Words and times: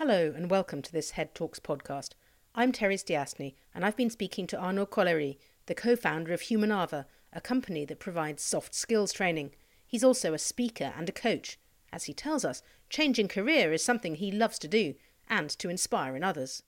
Hello 0.00 0.32
and 0.34 0.50
welcome 0.50 0.80
to 0.80 0.92
this 0.92 1.10
Head 1.10 1.34
Talks 1.34 1.60
podcast. 1.60 2.12
I'm 2.54 2.72
Therese 2.72 3.04
Diasny 3.04 3.52
and 3.74 3.84
I've 3.84 3.98
been 3.98 4.08
speaking 4.08 4.46
to 4.46 4.58
Arnaud 4.58 4.86
Collery, 4.86 5.38
the 5.66 5.74
co 5.74 5.94
founder 5.94 6.32
of 6.32 6.40
Humanava, 6.40 7.04
a 7.34 7.40
company 7.42 7.84
that 7.84 7.98
provides 7.98 8.42
soft 8.42 8.74
skills 8.74 9.12
training. 9.12 9.50
He's 9.86 10.02
also 10.02 10.32
a 10.32 10.38
speaker 10.38 10.94
and 10.96 11.06
a 11.10 11.12
coach. 11.12 11.58
As 11.92 12.04
he 12.04 12.14
tells 12.14 12.46
us, 12.46 12.62
changing 12.88 13.28
career 13.28 13.74
is 13.74 13.84
something 13.84 14.14
he 14.14 14.32
loves 14.32 14.58
to 14.60 14.68
do 14.68 14.94
and 15.28 15.50
to 15.58 15.68
inspire 15.68 16.16
in 16.16 16.24
others. 16.24 16.62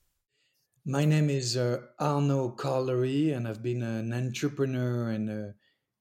My 0.85 1.03
name 1.03 1.31
is 1.31 1.57
uh, 1.57 1.79
Arnaud 1.99 2.51
Collery, 2.51 3.31
and 3.31 3.47
I've 3.47 3.63
been 3.63 3.81
an 3.81 4.13
entrepreneur 4.13 5.09
and 5.09 5.27
a 5.31 5.55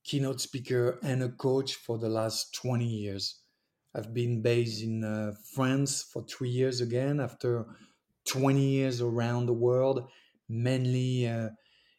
keynote 0.04 0.42
speaker 0.42 0.98
and 1.02 1.22
a 1.22 1.30
coach 1.30 1.76
for 1.76 1.96
the 1.96 2.10
last 2.10 2.54
20 2.56 2.84
years. 2.84 3.41
I've 3.94 4.14
been 4.14 4.40
based 4.40 4.82
in 4.82 5.04
uh, 5.04 5.32
France 5.54 6.02
for 6.02 6.22
three 6.22 6.48
years 6.48 6.80
again 6.80 7.20
after 7.20 7.66
20 8.26 8.60
years 8.60 9.00
around 9.00 9.46
the 9.46 9.52
world, 9.52 10.08
mainly 10.48 11.28
uh, 11.28 11.50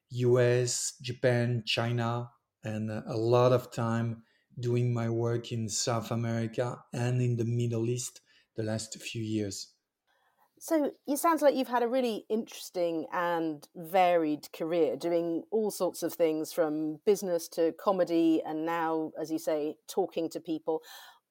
US, 0.10 0.94
Japan, 1.02 1.64
China, 1.66 2.30
and 2.64 2.90
uh, 2.90 3.02
a 3.08 3.18
lot 3.18 3.52
of 3.52 3.72
time 3.72 4.24
doing 4.60 4.94
my 4.94 5.10
work 5.10 5.52
in 5.52 5.70
South 5.70 6.12
America 6.12 6.80
and 6.94 7.22
in 7.22 7.38
the 7.38 7.46
Middle 7.46 7.90
East 7.90 8.22
the 8.56 8.64
last 8.64 9.00
few 9.02 9.22
years. 9.22 9.74
So 10.60 10.92
it 11.06 11.18
sounds 11.18 11.42
like 11.42 11.56
you've 11.56 11.68
had 11.68 11.84
a 11.84 11.90
really 11.90 12.26
interesting 12.30 13.06
and 13.12 13.68
varied 13.76 14.48
career, 14.54 14.96
doing 14.96 15.44
all 15.52 15.72
sorts 15.72 16.04
of 16.04 16.14
things 16.14 16.54
from 16.54 17.00
business 17.06 17.50
to 17.50 17.74
comedy, 17.74 18.42
and 18.46 18.66
now, 18.66 19.12
as 19.20 19.30
you 19.30 19.40
say, 19.40 19.76
talking 19.90 20.30
to 20.30 20.40
people 20.40 20.82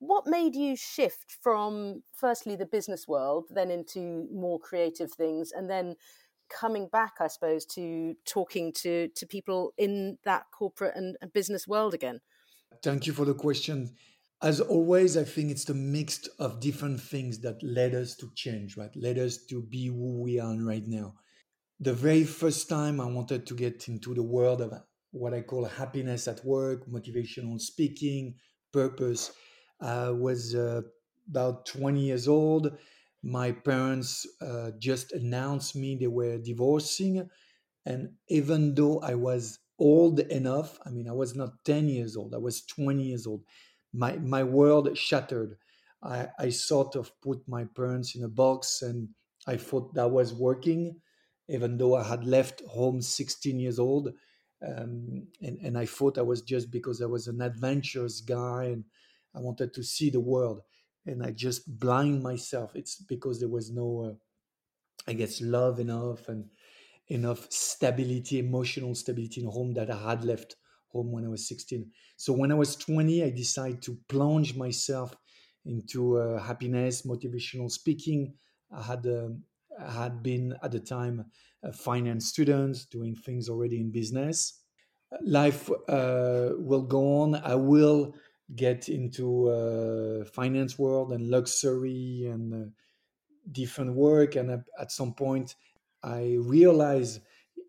what 0.02 0.27
made 0.27 0.56
you 0.56 0.74
shift 0.74 1.37
from 1.41 2.02
firstly 2.12 2.56
the 2.56 2.66
business 2.66 3.06
world 3.06 3.45
then 3.51 3.70
into 3.70 4.27
more 4.33 4.59
creative 4.59 5.12
things 5.12 5.52
and 5.52 5.70
then 5.70 5.95
coming 6.51 6.88
back 6.88 7.12
i 7.20 7.28
suppose 7.28 7.64
to 7.64 8.14
talking 8.27 8.73
to 8.73 9.08
to 9.14 9.25
people 9.27 9.73
in 9.78 10.19
that 10.25 10.42
corporate 10.50 10.97
and, 10.97 11.17
and 11.23 11.33
business 11.33 11.69
world 11.69 11.95
again? 11.95 12.20
Thank 12.83 13.06
you 13.06 13.12
for 13.12 13.25
the 13.25 13.34
question. 13.34 13.95
As 14.42 14.61
always 14.61 15.17
i 15.17 15.23
think 15.23 15.53
it's 15.53 15.67
the 15.67 15.75
mix 15.75 16.27
of 16.41 16.58
different 16.58 17.00
things 17.00 17.39
that 17.42 17.62
led 17.62 17.95
us 17.95 18.17
to 18.17 18.28
change 18.34 18.77
right? 18.77 18.95
Led 18.97 19.19
us 19.19 19.45
to 19.50 19.62
be 19.62 19.86
who 19.86 20.20
we 20.20 20.41
are 20.41 20.56
right 20.56 20.86
now. 20.86 21.14
The 21.78 21.95
very 21.95 22.25
first 22.25 22.69
time 22.69 23.00
i 23.00 23.06
wanted 23.06 23.47
to 23.47 23.55
get 23.55 23.89
into 23.89 24.14
the 24.14 24.25
world 24.34 24.61
of 24.62 24.73
what 25.12 25.33
i 25.33 25.42
call 25.42 25.64
happiness 25.64 26.27
at 26.27 26.45
work 26.45 26.91
motivational 26.91 27.61
speaking 27.61 28.34
purpose 28.73 29.30
was 30.16 30.55
uh, 30.55 30.83
about 31.28 31.66
20 31.66 32.00
years 32.00 32.28
old. 32.28 32.77
My 33.22 33.52
parents 33.52 34.27
uh, 34.41 34.72
just 34.78 35.12
announced 35.12 35.77
me 35.77 35.97
they 35.97 36.08
were 36.08 36.39
divorcing. 36.39 37.28
And 37.84 38.16
even 38.28 38.74
though 38.74 39.00
I 39.00 39.14
was 39.14 39.58
old 39.78 40.20
enough, 40.20 40.78
I 40.84 40.91
mean, 40.91 41.08
I 41.08 41.12
was 41.12 41.34
not 41.34 41.64
10 41.64 41.89
years 41.89 42.16
old, 42.16 42.34
I 42.34 42.39
was 42.39 42.64
20 42.66 43.05
years 43.05 43.27
old, 43.27 43.44
my, 43.92 44.16
my 44.19 44.44
world 44.44 44.97
shattered. 44.97 45.56
I, 46.02 46.28
I 46.39 46.48
sort 46.50 46.96
of 46.96 47.12
put 47.20 47.46
my 47.48 47.64
parents 47.64 48.14
in 48.14 48.24
a 48.24 48.28
box 48.28 48.83
and 48.83 49.11
I 49.46 49.56
thought 49.56 49.94
that 49.94 50.11
was 50.11 50.34
working, 50.34 51.00
even 51.48 51.77
though 51.78 51.94
I 51.96 52.05
had 52.05 52.24
left 52.24 52.62
home 52.67 53.00
16 53.02 53.58
years 53.61 53.78
old. 53.78 54.12
Um, 54.67 55.27
and, 55.41 55.58
and 55.58 55.77
I 55.78 55.86
thought 55.86 56.19
I 56.19 56.22
was 56.22 56.42
just 56.42 56.70
because 56.70 57.02
I 57.02 57.06
was 57.06 57.27
an 57.27 57.41
adventurous 57.41 58.20
guy 58.20 58.64
and 58.64 58.84
I 59.34 59.41
wanted 59.41 59.75
to 59.75 59.83
see 59.83 60.11
the 60.11 60.20
world, 60.20 60.62
and 61.06 61.22
I 61.22 61.30
just 61.30 61.78
blind 61.78 62.22
myself. 62.22 62.72
It's 62.75 62.97
because 62.97 63.41
there 63.41 63.48
was 63.48 63.70
no, 63.70 64.05
uh, 64.11 65.11
I 65.11 65.14
guess, 65.14 65.41
love 65.41 65.80
enough 65.80 66.28
and 66.28 66.50
enough 67.08 67.50
stability, 67.50 68.39
emotional 68.39 68.94
stability 68.94 69.42
in 69.42 69.48
home 69.50 69.74
that 69.74 69.91
I 69.91 70.11
had 70.11 70.24
left 70.24 70.56
home 70.89 71.12
when 71.12 71.24
I 71.24 71.28
was 71.28 71.48
16. 71.48 71.90
So 72.17 72.33
when 72.33 72.52
I 72.52 72.55
was 72.55 72.77
20, 72.77 73.24
I 73.24 73.30
decided 73.30 73.83
to 73.83 73.98
plunge 74.08 74.55
myself 74.57 75.17
into 75.64 76.18
uh, 76.18 76.42
happiness, 76.42 77.02
motivational 77.02 77.70
speaking. 77.70 78.34
I 78.73 78.83
had 78.83 79.07
um, 79.07 79.45
had 79.78 80.23
been 80.23 80.55
at 80.62 80.73
the 80.73 80.80
time 80.80 81.24
a 81.62 81.73
finance 81.73 82.27
student, 82.27 82.86
doing 82.90 83.14
things 83.14 83.48
already 83.48 83.80
in 83.80 83.90
business. 83.90 84.61
Life 85.23 85.70
uh, 85.89 86.51
will 86.58 86.83
go 86.83 87.20
on. 87.23 87.34
I 87.36 87.55
will 87.55 88.14
get 88.55 88.89
into 88.89 89.48
uh, 89.48 90.24
finance 90.24 90.79
world 90.79 91.13
and 91.13 91.30
luxury 91.30 92.29
and 92.30 92.55
uh, 92.55 92.68
different 93.51 93.95
work 93.95 94.36
and 94.36 94.63
at, 94.79 94.92
some 94.92 95.14
point 95.14 95.57
i 96.02 96.36
realized 96.39 97.20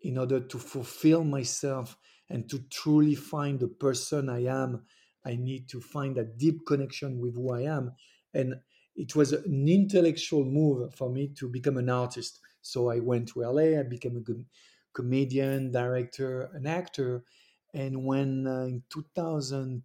in 0.02 0.18
order 0.18 0.40
to 0.40 0.58
fulfill 0.58 1.24
myself 1.24 1.96
and 2.30 2.48
to 2.48 2.58
truly 2.70 3.14
find 3.14 3.58
the 3.60 3.68
person 3.68 4.28
i 4.28 4.44
am 4.44 4.82
i 5.24 5.36
need 5.36 5.68
to 5.68 5.80
find 5.80 6.18
a 6.18 6.24
deep 6.24 6.66
connection 6.66 7.18
with 7.18 7.34
who 7.34 7.52
i 7.52 7.62
am. 7.62 7.92
And 8.32 8.56
it 8.96 9.16
was 9.16 9.32
an 9.32 9.68
intellectual 9.68 10.44
move 10.44 10.94
for 10.94 11.10
me 11.10 11.28
to 11.38 11.48
become 11.48 11.76
an 11.76 11.90
artist. 11.90 12.40
So 12.62 12.90
i 12.90 12.98
went 12.98 13.28
to 13.28 13.40
la 13.40 13.62
i 13.62 13.82
became 13.82 14.16
a 14.16 14.20
good 14.20 14.44
comedian 14.92 15.70
director 15.72 16.50
an 16.54 16.66
actor. 16.66 17.24
And 17.72 18.04
when 18.04 18.46
uh, 18.46 18.66
in 18.66 18.82
2000 18.90 19.82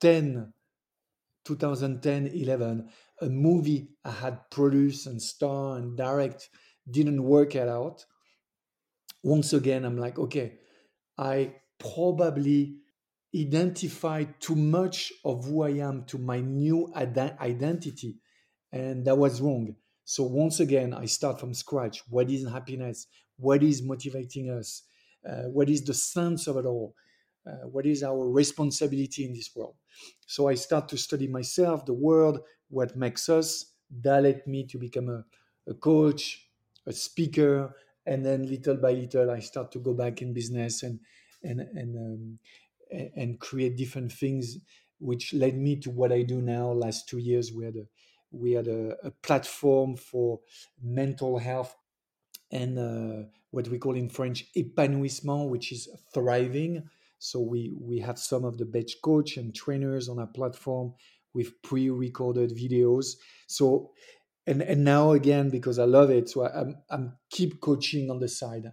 10 0.00 0.52
2010 1.44 2.26
11 2.26 2.88
a 3.22 3.26
movie 3.26 3.88
i 4.04 4.10
had 4.10 4.50
produced 4.50 5.06
and 5.06 5.22
star 5.22 5.76
and 5.78 5.96
direct 5.96 6.50
didn't 6.88 7.22
work 7.22 7.54
it 7.56 7.68
out. 7.68 8.04
Once 9.22 9.52
again 9.52 9.84
i'm 9.84 9.96
like 9.96 10.18
okay 10.18 10.58
i 11.18 11.54
probably 11.78 12.76
identified 13.34 14.40
too 14.40 14.56
much 14.56 15.12
of 15.24 15.44
who 15.44 15.62
i 15.62 15.70
am 15.70 16.04
to 16.04 16.18
my 16.18 16.40
new 16.40 16.90
identity 16.94 18.16
and 18.72 19.04
that 19.06 19.16
was 19.16 19.40
wrong. 19.40 19.74
So 20.04 20.24
once 20.24 20.60
again 20.60 20.94
i 20.94 21.06
start 21.06 21.40
from 21.40 21.54
scratch. 21.54 22.02
What 22.08 22.30
is 22.30 22.48
happiness? 22.48 23.06
What 23.36 23.62
is 23.62 23.82
motivating 23.82 24.50
us? 24.50 24.82
Uh, 25.28 25.44
what 25.44 25.68
is 25.68 25.84
the 25.84 25.94
sense 25.94 26.46
of 26.46 26.56
it 26.56 26.66
all? 26.66 26.94
Uh, 27.46 27.66
what 27.68 27.86
is 27.86 28.02
our 28.02 28.28
responsibility 28.28 29.24
in 29.24 29.32
this 29.32 29.50
world 29.54 29.76
so 30.26 30.48
i 30.48 30.54
start 30.54 30.88
to 30.88 30.96
study 30.96 31.26
myself 31.28 31.84
the 31.86 31.92
world 31.92 32.40
what 32.68 32.96
makes 32.96 33.28
us 33.28 33.72
that 34.02 34.22
led 34.22 34.46
me 34.46 34.66
to 34.66 34.78
become 34.78 35.08
a, 35.08 35.24
a 35.70 35.74
coach 35.74 36.48
a 36.86 36.92
speaker 36.92 37.74
and 38.06 38.24
then 38.24 38.48
little 38.48 38.76
by 38.76 38.92
little 38.92 39.30
i 39.30 39.40
start 39.40 39.70
to 39.72 39.78
go 39.78 39.94
back 39.94 40.22
in 40.22 40.32
business 40.32 40.82
and 40.82 41.00
and 41.42 41.60
and 41.60 41.96
um, 41.96 42.38
and 43.16 43.40
create 43.40 43.76
different 43.76 44.12
things 44.12 44.58
which 44.98 45.34
led 45.34 45.56
me 45.56 45.76
to 45.76 45.90
what 45.90 46.12
i 46.12 46.22
do 46.22 46.40
now. 46.40 46.70
Last 46.70 47.08
two 47.08 47.18
years 47.18 47.52
we 47.52 47.64
had 47.64 47.76
a 47.76 47.86
we 48.30 48.52
had 48.52 48.68
a, 48.68 48.96
a 49.04 49.10
platform 49.10 49.96
for 49.96 50.40
mental 50.82 51.38
health 51.38 51.74
and 52.50 52.78
uh, 52.78 53.28
what 53.50 53.68
we 53.68 53.78
call 53.78 53.94
in 53.94 54.08
french 54.08 54.46
épanouissement 54.56 55.48
which 55.48 55.72
is 55.72 55.88
thriving 56.12 56.82
so 57.18 57.40
we 57.40 57.72
we 57.80 57.98
have 58.00 58.18
some 58.18 58.44
of 58.44 58.58
the 58.58 58.64
best 58.64 58.96
coach 59.02 59.36
and 59.36 59.54
trainers 59.54 60.08
on 60.08 60.18
our 60.18 60.26
platform 60.26 60.94
with 61.34 61.60
pre-recorded 61.62 62.50
videos. 62.50 63.16
So 63.46 63.92
and 64.46 64.62
and 64.62 64.84
now 64.84 65.12
again 65.12 65.50
because 65.50 65.78
I 65.78 65.84
love 65.84 66.10
it, 66.10 66.28
so 66.28 66.44
I, 66.46 66.60
I'm 66.60 66.76
I'm 66.90 67.12
keep 67.30 67.60
coaching 67.60 68.10
on 68.10 68.20
the 68.20 68.28
side. 68.28 68.70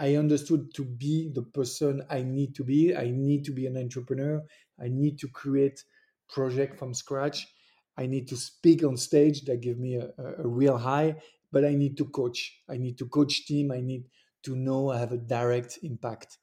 I 0.00 0.14
understood 0.14 0.72
to 0.74 0.84
be 0.84 1.30
the 1.34 1.42
person 1.42 2.02
I 2.08 2.22
need 2.22 2.54
to 2.56 2.64
be. 2.64 2.94
I 2.94 3.10
need 3.10 3.44
to 3.46 3.52
be 3.52 3.66
an 3.66 3.76
entrepreneur. 3.76 4.42
I 4.80 4.88
need 4.88 5.18
to 5.20 5.28
create 5.28 5.82
project 6.28 6.78
from 6.78 6.94
scratch. 6.94 7.48
I 7.96 8.06
need 8.06 8.28
to 8.28 8.36
speak 8.36 8.84
on 8.84 8.96
stage 8.96 9.42
that 9.46 9.60
give 9.60 9.78
me 9.78 9.96
a, 9.96 10.10
a, 10.18 10.46
real 10.46 10.78
high, 10.78 11.16
but 11.50 11.64
I 11.64 11.74
need 11.74 11.96
to 11.96 12.04
coach. 12.04 12.60
I 12.68 12.76
need 12.76 12.96
to 12.98 13.06
coach 13.06 13.46
team. 13.46 13.72
I 13.72 13.80
need 13.80 14.04
to 14.44 14.54
know 14.54 14.90
I 14.90 14.98
have 14.98 15.10
a 15.10 15.16
direct 15.16 15.80
impact 15.82 16.38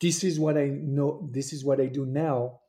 this 0.00 0.24
is 0.24 0.38
what 0.38 0.56
I 0.56 0.68
know, 0.68 1.28
this 1.32 1.52
is 1.52 1.64
what 1.64 1.80
I 1.80 1.86
do 1.86 2.04
now, 2.06 2.60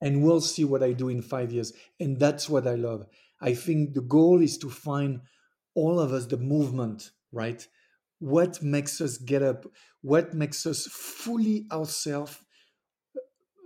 and 0.00 0.22
we'll 0.22 0.40
see 0.40 0.64
what 0.64 0.82
I 0.82 0.92
do 0.92 1.08
in 1.08 1.22
five 1.22 1.52
years. 1.52 1.72
And 1.98 2.18
that's 2.18 2.48
what 2.48 2.66
I 2.66 2.74
love. 2.74 3.06
I 3.40 3.54
think 3.54 3.94
the 3.94 4.00
goal 4.00 4.42
is 4.42 4.58
to 4.58 4.70
find 4.70 5.20
all 5.74 6.00
of 6.00 6.12
us 6.12 6.26
the 6.26 6.36
movement, 6.36 7.10
right? 7.32 7.66
What 8.18 8.62
makes 8.62 9.00
us 9.00 9.18
get 9.18 9.42
up? 9.42 9.64
What 10.02 10.34
makes 10.34 10.66
us 10.66 10.86
fully 10.86 11.66
ourselves 11.70 12.38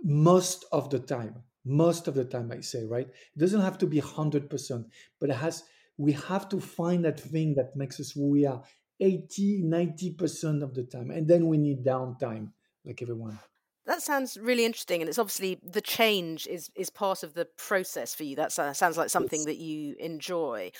most 0.03 0.65
of 0.71 0.89
the 0.89 0.99
time? 0.99 1.43
Most 1.65 2.07
of 2.07 2.15
the 2.15 2.25
time, 2.25 2.51
I 2.51 2.61
say, 2.61 2.85
right? 2.85 3.07
It 3.07 3.39
doesn't 3.39 3.61
have 3.61 3.77
to 3.79 3.87
be 3.87 4.01
100%, 4.01 4.85
but 5.19 5.29
it 5.29 5.35
has, 5.35 5.63
we 5.97 6.11
have 6.11 6.49
to 6.49 6.59
find 6.59 7.05
that 7.05 7.19
thing 7.19 7.55
that 7.55 7.75
makes 7.75 7.99
us 7.99 8.11
who 8.11 8.29
we 8.29 8.45
are 8.45 8.63
80 8.99 9.61
90% 9.63 10.61
of 10.63 10.73
the 10.73 10.83
time 10.83 11.11
and 11.11 11.27
then 11.27 11.47
we 11.47 11.57
need 11.57 11.83
downtime 11.83 12.51
like 12.85 13.01
everyone 13.01 13.39
That 13.85 14.01
sounds 14.01 14.37
really 14.37 14.63
interesting, 14.65 15.01
and 15.01 15.09
it's 15.09 15.19
obviously 15.19 15.59
the 15.61 15.81
change 15.81 16.47
is 16.47 16.71
is 16.75 16.89
part 16.89 17.21
of 17.23 17.33
the 17.33 17.45
process 17.45 18.15
for 18.15 18.23
you. 18.23 18.35
That 18.37 18.51
sounds 18.53 18.97
like 18.97 19.09
something 19.09 19.41
Yes. 19.41 19.45
that 19.45 19.57
you 19.57 19.95
enjoy. 19.99 20.71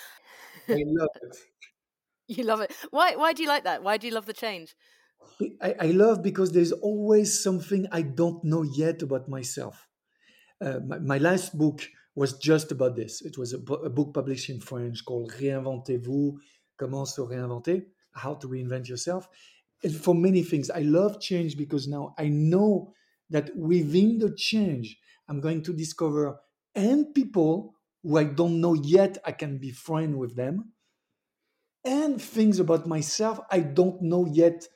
I 0.70 0.82
love 0.86 1.08
it. 1.22 1.36
You 2.28 2.44
love 2.44 2.60
it. 2.60 2.72
Why 2.90 3.16
why 3.16 3.32
do 3.32 3.42
you 3.42 3.48
like 3.48 3.64
that? 3.64 3.82
Why 3.82 3.96
do 3.98 4.06
you 4.06 4.12
love 4.14 4.26
the 4.26 4.32
change? 4.34 4.74
I, 5.60 5.74
I 5.80 5.86
love 5.86 6.22
because 6.22 6.52
there's 6.52 6.72
always 6.72 7.42
something 7.42 7.86
I 7.90 8.02
don't 8.02 8.42
know 8.44 8.62
yet 8.62 9.02
about 9.02 9.28
myself. 9.28 9.88
Uh, 10.60 10.80
my, 10.86 10.98
my 11.00 11.18
last 11.18 11.56
book 11.58 11.82
was 12.16 12.38
just 12.38 12.72
about 12.72 12.96
this. 12.96 13.22
It 13.22 13.38
was 13.38 13.52
a, 13.54 13.58
bo- 13.58 13.84
a 13.84 13.90
book 13.90 14.14
published 14.14 14.50
in 14.50 14.60
French 14.60 15.04
called 15.04 15.32
Réinventez-vous, 15.32 16.38
Comment 16.78 17.06
se 17.06 17.20
réinventer, 17.22 17.86
How 18.14 18.34
to 18.34 18.48
Reinvent 18.48 18.88
Yourself. 18.88 19.28
And 19.82 19.94
for 19.94 20.14
many 20.14 20.42
things, 20.42 20.70
I 20.70 20.80
love 20.80 21.20
change 21.20 21.56
because 21.56 21.86
now 21.88 22.14
I 22.18 22.28
know 22.28 22.94
that 23.30 23.54
within 23.56 24.18
the 24.18 24.34
change, 24.34 24.98
I'm 25.28 25.40
going 25.40 25.62
to 25.62 25.72
discover 25.72 26.40
and 26.74 27.14
people 27.14 27.74
who 28.02 28.18
I 28.18 28.24
don't 28.24 28.60
know 28.60 28.74
yet, 28.74 29.18
I 29.24 29.32
can 29.32 29.58
be 29.58 29.70
friend 29.70 30.18
with 30.18 30.36
them, 30.36 30.72
and 31.84 32.20
things 32.20 32.58
about 32.58 32.86
myself 32.86 33.40
I 33.50 33.60
don't 33.60 34.00
know 34.02 34.26
yet 34.26 34.66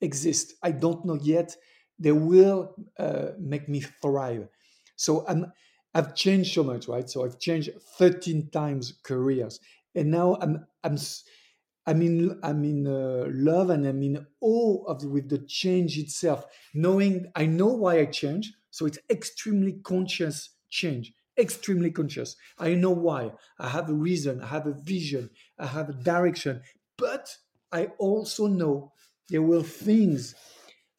exist. 0.00 0.54
I 0.62 0.70
don't 0.72 1.04
know 1.04 1.18
yet 1.20 1.56
they 1.98 2.12
will 2.12 2.74
uh, 2.98 3.30
make 3.38 3.68
me 3.68 3.80
thrive. 3.80 4.48
So 4.96 5.24
I'm 5.26 5.52
I've 5.94 6.14
changed 6.14 6.54
so 6.54 6.62
much, 6.62 6.86
right? 6.86 7.08
So 7.08 7.24
I've 7.24 7.38
changed 7.40 7.70
13 7.98 8.50
times 8.50 8.94
careers, 9.02 9.60
and 9.94 10.10
now 10.10 10.36
I'm 10.40 10.66
I'm 10.84 10.98
I'm 11.88 12.02
in 12.02 12.38
I'm 12.42 12.64
in 12.64 12.86
uh, 12.86 13.24
love 13.28 13.70
and 13.70 13.86
I'm 13.86 14.02
in 14.02 14.26
awe 14.42 14.84
of 14.84 15.02
with 15.04 15.30
the 15.30 15.38
change 15.38 15.96
itself. 15.96 16.44
Knowing 16.74 17.32
I 17.34 17.46
know 17.46 17.68
why 17.68 18.00
I 18.00 18.04
change, 18.04 18.52
so 18.70 18.84
it's 18.84 18.98
extremely 19.08 19.72
conscious 19.82 20.50
change. 20.68 21.14
Extremely 21.38 21.90
conscious. 21.90 22.36
I 22.58 22.74
know 22.74 22.90
why. 22.90 23.32
I 23.58 23.70
have 23.70 23.88
a 23.88 23.94
reason. 23.94 24.42
I 24.42 24.48
have 24.48 24.66
a 24.66 24.74
vision. 24.74 25.30
I 25.58 25.64
have 25.66 25.88
a 25.88 25.94
direction. 25.94 26.60
But 26.98 27.34
I 27.72 27.86
also 27.98 28.48
know 28.48 28.92
there 29.30 29.40
will 29.40 29.62
things 29.62 30.34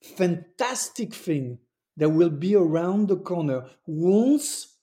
fantastic 0.01 1.13
thing 1.13 1.59
that 1.97 2.09
will 2.09 2.31
be 2.31 2.55
around 2.55 3.09
the 3.09 3.17
corner 3.17 3.65
once 3.85 4.77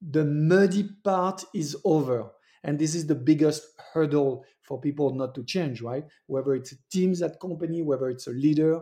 the 0.00 0.24
muddy 0.24 0.88
part 1.04 1.44
is 1.54 1.76
over. 1.84 2.32
And 2.64 2.80
this 2.80 2.96
is 2.96 3.06
the 3.06 3.14
biggest 3.14 3.62
hurdle 3.92 4.44
for 4.72 4.80
people 4.80 5.14
not 5.14 5.34
to 5.34 5.44
change, 5.44 5.82
right? 5.82 6.06
Whether 6.28 6.54
it's 6.54 6.74
teams 6.90 7.20
at 7.20 7.38
company, 7.38 7.82
whether 7.82 8.08
it's 8.08 8.26
a 8.26 8.30
leader, 8.30 8.80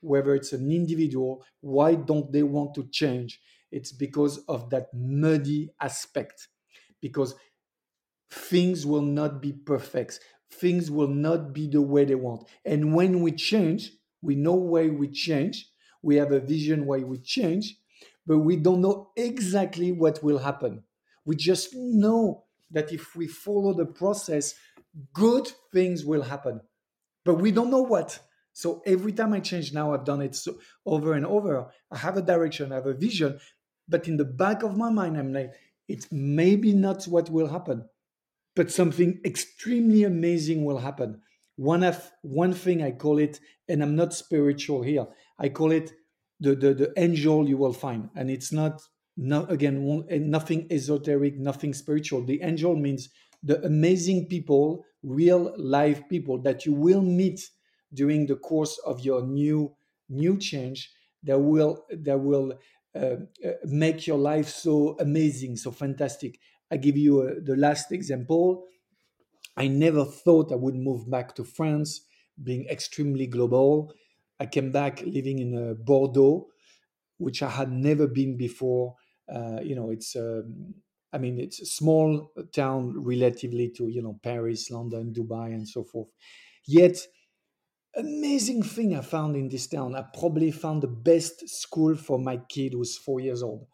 whether 0.00 0.34
it's 0.34 0.52
an 0.52 0.70
individual, 0.70 1.42
why 1.62 1.94
don't 1.94 2.30
they 2.30 2.42
want 2.42 2.74
to 2.74 2.86
change? 2.90 3.40
It's 3.72 3.90
because 3.90 4.44
of 4.48 4.68
that 4.68 4.88
muddy 4.92 5.70
aspect. 5.80 6.48
Because 7.00 7.36
things 8.30 8.84
will 8.84 9.00
not 9.00 9.40
be 9.40 9.54
perfect. 9.54 10.20
Things 10.52 10.90
will 10.90 11.08
not 11.08 11.54
be 11.54 11.68
the 11.68 11.80
way 11.80 12.04
they 12.04 12.16
want. 12.16 12.46
And 12.66 12.94
when 12.94 13.22
we 13.22 13.32
change, 13.32 13.92
we 14.20 14.34
know 14.34 14.56
why 14.56 14.88
we 14.88 15.08
change. 15.08 15.70
We 16.02 16.16
have 16.16 16.32
a 16.32 16.40
vision 16.40 16.84
why 16.84 16.98
we 16.98 17.16
change, 17.16 17.78
but 18.26 18.40
we 18.40 18.56
don't 18.56 18.82
know 18.82 19.12
exactly 19.16 19.90
what 19.90 20.22
will 20.22 20.38
happen. 20.38 20.82
We 21.24 21.36
just 21.36 21.74
know 21.74 22.44
that 22.70 22.92
if 22.92 23.16
we 23.16 23.26
follow 23.26 23.72
the 23.74 23.86
process, 23.86 24.54
good 25.12 25.48
things 25.72 26.04
will 26.04 26.22
happen, 26.22 26.60
but 27.24 27.34
we 27.34 27.52
don't 27.52 27.70
know 27.70 27.82
what. 27.82 28.18
So 28.52 28.82
every 28.86 29.12
time 29.12 29.32
I 29.32 29.40
change 29.40 29.72
now, 29.72 29.94
I've 29.94 30.04
done 30.04 30.22
it 30.22 30.34
so, 30.34 30.58
over 30.86 31.14
and 31.14 31.24
over. 31.26 31.70
I 31.90 31.98
have 31.98 32.16
a 32.16 32.22
direction, 32.22 32.72
I 32.72 32.76
have 32.76 32.86
a 32.86 32.94
vision, 32.94 33.38
but 33.88 34.08
in 34.08 34.16
the 34.16 34.24
back 34.24 34.62
of 34.62 34.76
my 34.76 34.90
mind, 34.90 35.16
I'm 35.16 35.32
like, 35.32 35.52
it's 35.88 36.08
maybe 36.12 36.72
not 36.72 37.04
what 37.04 37.30
will 37.30 37.48
happen 37.48 37.84
but 38.56 38.70
something 38.70 39.20
extremely 39.24 40.04
amazing 40.04 40.64
will 40.64 40.78
happen. 40.78 41.20
One 41.56 41.82
of 41.84 42.10
one 42.22 42.52
thing 42.52 42.82
I 42.82 42.92
call 42.92 43.18
it, 43.18 43.40
and 43.68 43.82
I'm 43.82 43.96
not 43.96 44.14
spiritual 44.14 44.82
here. 44.82 45.06
I 45.38 45.48
call 45.48 45.72
it 45.72 45.92
the 46.40 46.54
the, 46.54 46.74
the 46.74 46.92
angel 46.96 47.48
you 47.48 47.56
will 47.56 47.72
find, 47.72 48.10
and 48.16 48.30
it's 48.30 48.52
not 48.52 48.82
no 49.16 49.44
again 49.46 49.82
one- 49.82 50.06
nothing 50.30 50.66
esoteric, 50.70 51.38
nothing 51.38 51.74
spiritual. 51.74 52.24
The 52.24 52.42
angel 52.42 52.76
means 52.76 53.10
the 53.42 53.64
amazing 53.64 54.26
people, 54.26 54.84
real 55.02 55.54
live 55.56 56.08
people 56.08 56.38
that 56.42 56.66
you 56.66 56.72
will 56.72 57.02
meet 57.02 57.40
during 57.92 58.26
the 58.26 58.36
course 58.36 58.78
of 58.86 59.00
your 59.00 59.22
new 59.26 59.74
new 60.08 60.36
change 60.38 60.92
that 61.22 61.38
will 61.38 61.86
that 61.90 62.18
will 62.18 62.58
uh, 62.94 62.98
uh, 62.98 63.16
make 63.64 64.06
your 64.06 64.18
life 64.18 64.48
so 64.48 64.96
amazing, 64.98 65.56
so 65.56 65.70
fantastic. 65.70 66.38
I 66.70 66.76
give 66.76 66.96
you 66.96 67.22
uh 67.22 67.34
the 67.42 67.56
last 67.56 67.92
example. 67.92 68.64
I 69.56 69.68
never 69.68 70.04
thought 70.04 70.52
I 70.52 70.56
would 70.56 70.74
move 70.74 71.10
back 71.10 71.34
to 71.36 71.44
France, 71.44 72.06
being 72.42 72.66
extremely 72.66 73.26
global. 73.26 73.92
I 74.38 74.46
came 74.46 74.72
back 74.72 75.02
living 75.02 75.38
in 75.38 75.54
uh, 75.56 75.74
Bordeaux, 75.74 76.48
which 77.18 77.42
I 77.42 77.50
had 77.50 77.72
never 77.72 78.06
been 78.06 78.36
before. 78.36 78.96
Uh, 79.28 79.60
you 79.62 79.74
know, 79.74 79.90
it's 79.90 80.16
um, 80.16 80.74
I 81.12 81.18
mean, 81.18 81.40
it's 81.40 81.60
a 81.60 81.66
small 81.66 82.32
town 82.52 82.94
relatively 82.96 83.70
to 83.76 83.88
you 83.88 84.02
know 84.02 84.18
Paris, 84.22 84.70
London, 84.70 85.12
Dubai, 85.12 85.46
and 85.54 85.68
so 85.68 85.84
forth. 85.84 86.08
Yet, 86.66 87.06
amazing 87.96 88.62
thing 88.62 88.96
I 88.96 89.00
found 89.00 89.36
in 89.36 89.48
this 89.48 89.66
town. 89.66 89.94
I 89.96 90.04
probably 90.18 90.50
found 90.50 90.82
the 90.82 90.88
best 90.88 91.48
school 91.48 91.96
for 91.96 92.18
my 92.18 92.38
kid 92.48 92.72
who's 92.74 92.96
four 92.96 93.20
years 93.20 93.42
old. 93.42 93.66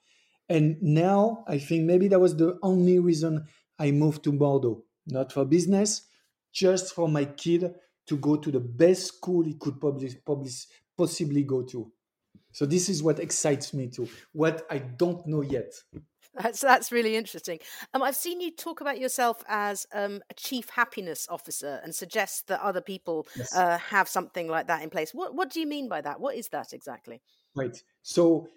And 0.49 0.81
now 0.81 1.44
I 1.49 1.59
think 1.59 1.85
maybe 1.85 2.09
that 2.09 2.21
was 2.21 2.37
the 2.37 2.59
only 2.62 2.99
reason 2.99 3.47
I 3.79 3.91
moved 3.91 4.25
to 4.25 4.32
Bordeaux, 4.32 4.85
not 5.06 5.32
for 5.32 5.44
business, 5.44 6.03
just 6.53 6.94
for 6.94 7.09
my 7.09 7.25
kid 7.25 7.75
to 8.06 8.17
go 8.17 8.37
to 8.37 8.50
the 8.50 8.61
best 8.61 9.06
school 9.06 9.44
he 9.44 9.55
could 9.55 9.81
probably, 9.81 10.15
probably 10.25 10.50
possibly 10.97 11.43
go 11.43 11.62
to. 11.65 11.93
So 12.53 12.65
this 12.65 12.89
is 12.89 13.03
what 13.03 13.19
excites 13.19 13.75
me 13.75 13.89
too, 13.89 14.09
what 14.32 14.67
I 14.71 14.79
don't 14.79 15.27
know 15.27 15.43
yet. 15.43 15.73
That's 16.38 16.61
that's 16.61 16.93
really 16.93 17.17
interesting. 17.17 17.61
Um, 17.94 18.03
I've 18.03 18.17
seen 18.17 18.41
you 18.41 18.50
talk 18.50 18.81
about 18.81 18.99
yourself 18.99 19.43
as 19.49 19.87
um, 19.93 20.21
a 20.31 20.35
chief 20.35 20.69
happiness 20.71 21.27
officer 21.31 21.81
and 21.83 21.94
suggest 21.94 22.49
that 22.49 22.61
other 22.61 22.81
people 22.81 23.27
Yes. 23.37 23.55
uh, 23.55 23.79
have 23.79 24.09
something 24.09 24.49
like 24.49 24.67
that 24.67 24.83
in 24.83 24.91
place. 24.91 25.15
What 25.15 25.35
what 25.35 25.50
do 25.50 25.61
you 25.61 25.67
mean 25.67 25.88
by 25.88 26.00
that? 26.03 26.21
What 26.21 26.37
is 26.37 26.49
that 26.49 26.73
exactly? 26.73 27.23
Right. 27.55 27.77
So 28.03 28.49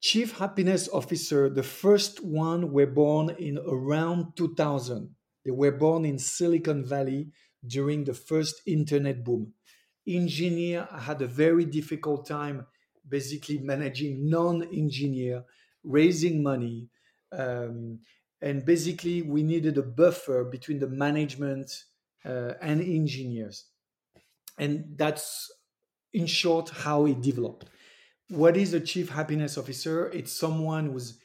chief 0.00 0.38
happiness 0.38 0.88
officer, 0.88 1.50
the 1.50 1.62
first 1.62 2.24
one 2.24 2.72
were 2.72 2.86
born 2.86 3.30
in 3.30 3.58
around 3.58 4.36
2000. 4.36 5.14
They 5.44 5.50
were 5.50 5.72
born 5.72 6.04
in 6.04 6.18
Silicon 6.18 6.84
Valley 6.84 7.32
during 7.66 8.04
the 8.04 8.14
first 8.14 8.62
internet 8.66 9.24
boom. 9.24 9.54
Engineer 10.06 10.88
had 10.92 11.20
a 11.22 11.26
very 11.26 11.64
difficult 11.64 12.26
time 12.26 12.66
basically 13.08 13.58
managing 13.58 14.28
non-engineer, 14.28 15.44
raising 15.84 16.42
money, 16.42 16.88
um, 17.36 18.00
and 18.40 18.64
basically 18.64 19.22
we 19.22 19.42
needed 19.42 19.78
a 19.78 19.82
buffer 19.82 20.44
between 20.44 20.78
the 20.78 20.88
management 20.88 21.70
uh, 22.24 22.52
and 22.60 22.80
engineers. 22.80 23.66
And 24.58 24.84
that's 24.96 25.50
in 26.12 26.26
short 26.26 26.70
how 26.70 27.06
it 27.06 27.20
developed 27.20 27.66
what 28.28 28.56
is 28.56 28.74
a 28.74 28.80
chief 28.80 29.08
happiness 29.10 29.56
officer? 29.56 30.08
It's 30.08 30.32
someone 30.32 30.86
who's 30.86 31.18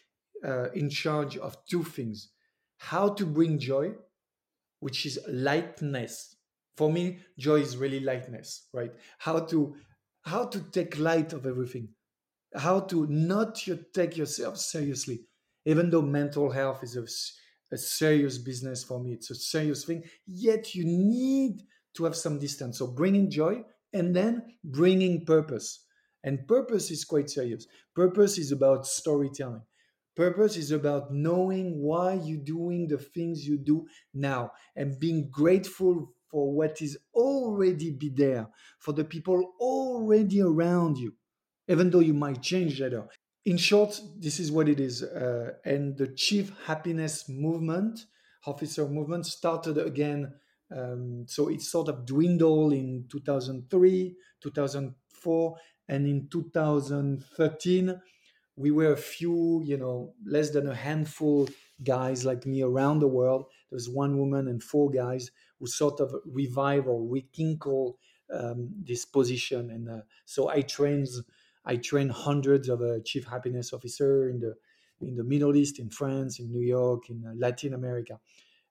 uh, 0.45 0.71
in 0.71 0.89
charge 0.89 1.37
of 1.37 1.57
two 1.65 1.83
things 1.83 2.29
how 2.77 3.09
to 3.09 3.25
bring 3.27 3.59
joy, 3.59 3.91
which 4.79 5.05
is 5.05 5.19
lightness. 5.27 6.35
For 6.77 6.91
me, 6.91 7.19
joy 7.37 7.57
is 7.57 7.77
really 7.77 7.99
lightness, 7.99 8.67
right? 8.73 8.91
How 9.19 9.39
to 9.39 9.75
how 10.23 10.45
to 10.45 10.59
take 10.71 10.99
light 10.99 11.33
of 11.33 11.45
everything, 11.45 11.89
how 12.55 12.79
to 12.81 13.07
not 13.07 13.59
take 13.93 14.17
yourself 14.17 14.57
seriously, 14.57 15.21
even 15.65 15.89
though 15.89 16.01
mental 16.01 16.49
health 16.49 16.83
is 16.83 16.95
a 17.71 17.77
serious 17.77 18.37
business 18.37 18.83
for 18.83 19.01
me. 19.01 19.13
It's 19.13 19.31
a 19.31 19.35
serious 19.35 19.85
thing. 19.85 20.03
Yet 20.25 20.75
you 20.75 20.83
need 20.85 21.61
to 21.95 22.03
have 22.05 22.15
some 22.15 22.39
distance. 22.39 22.79
So 22.79 22.87
bringing 22.87 23.29
joy 23.29 23.63
and 23.93 24.15
then 24.15 24.43
bringing 24.63 25.25
purpose. 25.25 25.85
And 26.23 26.47
purpose 26.47 26.91
is 26.91 27.03
quite 27.03 27.29
serious. 27.29 27.67
Purpose 27.95 28.37
is 28.37 28.51
about 28.51 28.85
storytelling. 28.85 29.63
Purpose 30.15 30.57
is 30.57 30.71
about 30.71 31.11
knowing 31.11 31.81
why 31.81 32.13
you're 32.13 32.43
doing 32.43 32.87
the 32.87 32.97
things 32.97 33.47
you 33.47 33.57
do 33.57 33.85
now 34.13 34.51
and 34.75 34.99
being 34.99 35.29
grateful 35.31 36.13
for 36.29 36.53
what 36.53 36.81
is 36.81 36.97
already 37.13 37.91
be 37.91 38.09
there, 38.09 38.47
for 38.79 38.93
the 38.93 39.03
people 39.03 39.53
already 39.59 40.41
around 40.41 40.97
you 40.97 41.13
even 41.67 41.89
though 41.89 41.99
you 41.99 42.13
might 42.13 42.41
change 42.41 42.81
later. 42.81 43.07
In 43.45 43.57
short, 43.57 43.99
this 44.17 44.39
is 44.39 44.51
what 44.51 44.69
it 44.69 44.79
is. 44.79 45.03
Uh, 45.03 45.53
and 45.65 45.97
the 45.97 46.07
Chief 46.07 46.51
Happiness 46.65 47.27
Movement, 47.27 48.05
officer 48.45 48.87
movement, 48.87 49.25
started 49.25 49.77
again. 49.77 50.33
Um, 50.75 51.25
so 51.27 51.49
it 51.49 51.61
sort 51.61 51.89
of 51.89 52.05
dwindled 52.05 52.73
in 52.73 53.05
2003, 53.09 54.15
2004 54.41 55.57
and 55.91 56.07
in 56.07 56.27
2013 56.29 58.01
we 58.55 58.71
were 58.71 58.93
a 58.93 58.97
few 58.97 59.61
you 59.63 59.77
know 59.77 60.13
less 60.25 60.49
than 60.51 60.67
a 60.67 60.75
handful 60.75 61.47
guys 61.83 62.25
like 62.25 62.45
me 62.45 62.61
around 62.63 62.99
the 62.99 63.07
world 63.07 63.45
there 63.69 63.75
was 63.75 63.89
one 63.89 64.17
woman 64.17 64.47
and 64.47 64.63
four 64.63 64.89
guys 64.89 65.29
who 65.59 65.67
sort 65.67 65.99
of 65.99 66.13
revive 66.25 66.87
or 66.87 67.07
rekindle 67.07 67.97
um, 68.33 68.69
this 68.83 69.05
position 69.05 69.69
and 69.69 69.89
uh, 69.89 70.01
so 70.25 70.49
i 70.49 70.61
trained 70.61 71.07
i 71.65 71.75
trained 71.75 72.11
hundreds 72.11 72.69
of 72.69 72.81
uh, 72.81 72.99
chief 73.05 73.25
happiness 73.25 73.73
officer 73.73 74.29
in 74.29 74.39
the 74.39 74.55
in 74.99 75.15
the 75.15 75.23
middle 75.23 75.55
east 75.55 75.79
in 75.79 75.89
france 75.89 76.39
in 76.39 76.51
new 76.51 76.65
york 76.65 77.09
in 77.09 77.23
uh, 77.25 77.33
latin 77.35 77.73
america 77.73 78.19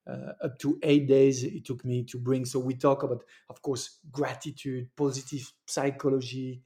uh, 0.07 0.33
up 0.43 0.59
to 0.59 0.79
eight 0.83 1.07
days 1.07 1.45
it 1.45 1.65
took 1.65 1.85
me 1.85 2.03
to 2.05 2.19
bring. 2.19 2.45
So 2.45 2.59
we 2.59 2.75
talk 2.75 3.03
about, 3.03 3.25
of 3.49 3.63
course, 3.63 3.99
gratitude, 4.11 4.91
positive 4.97 5.53
psychology, 5.67 6.63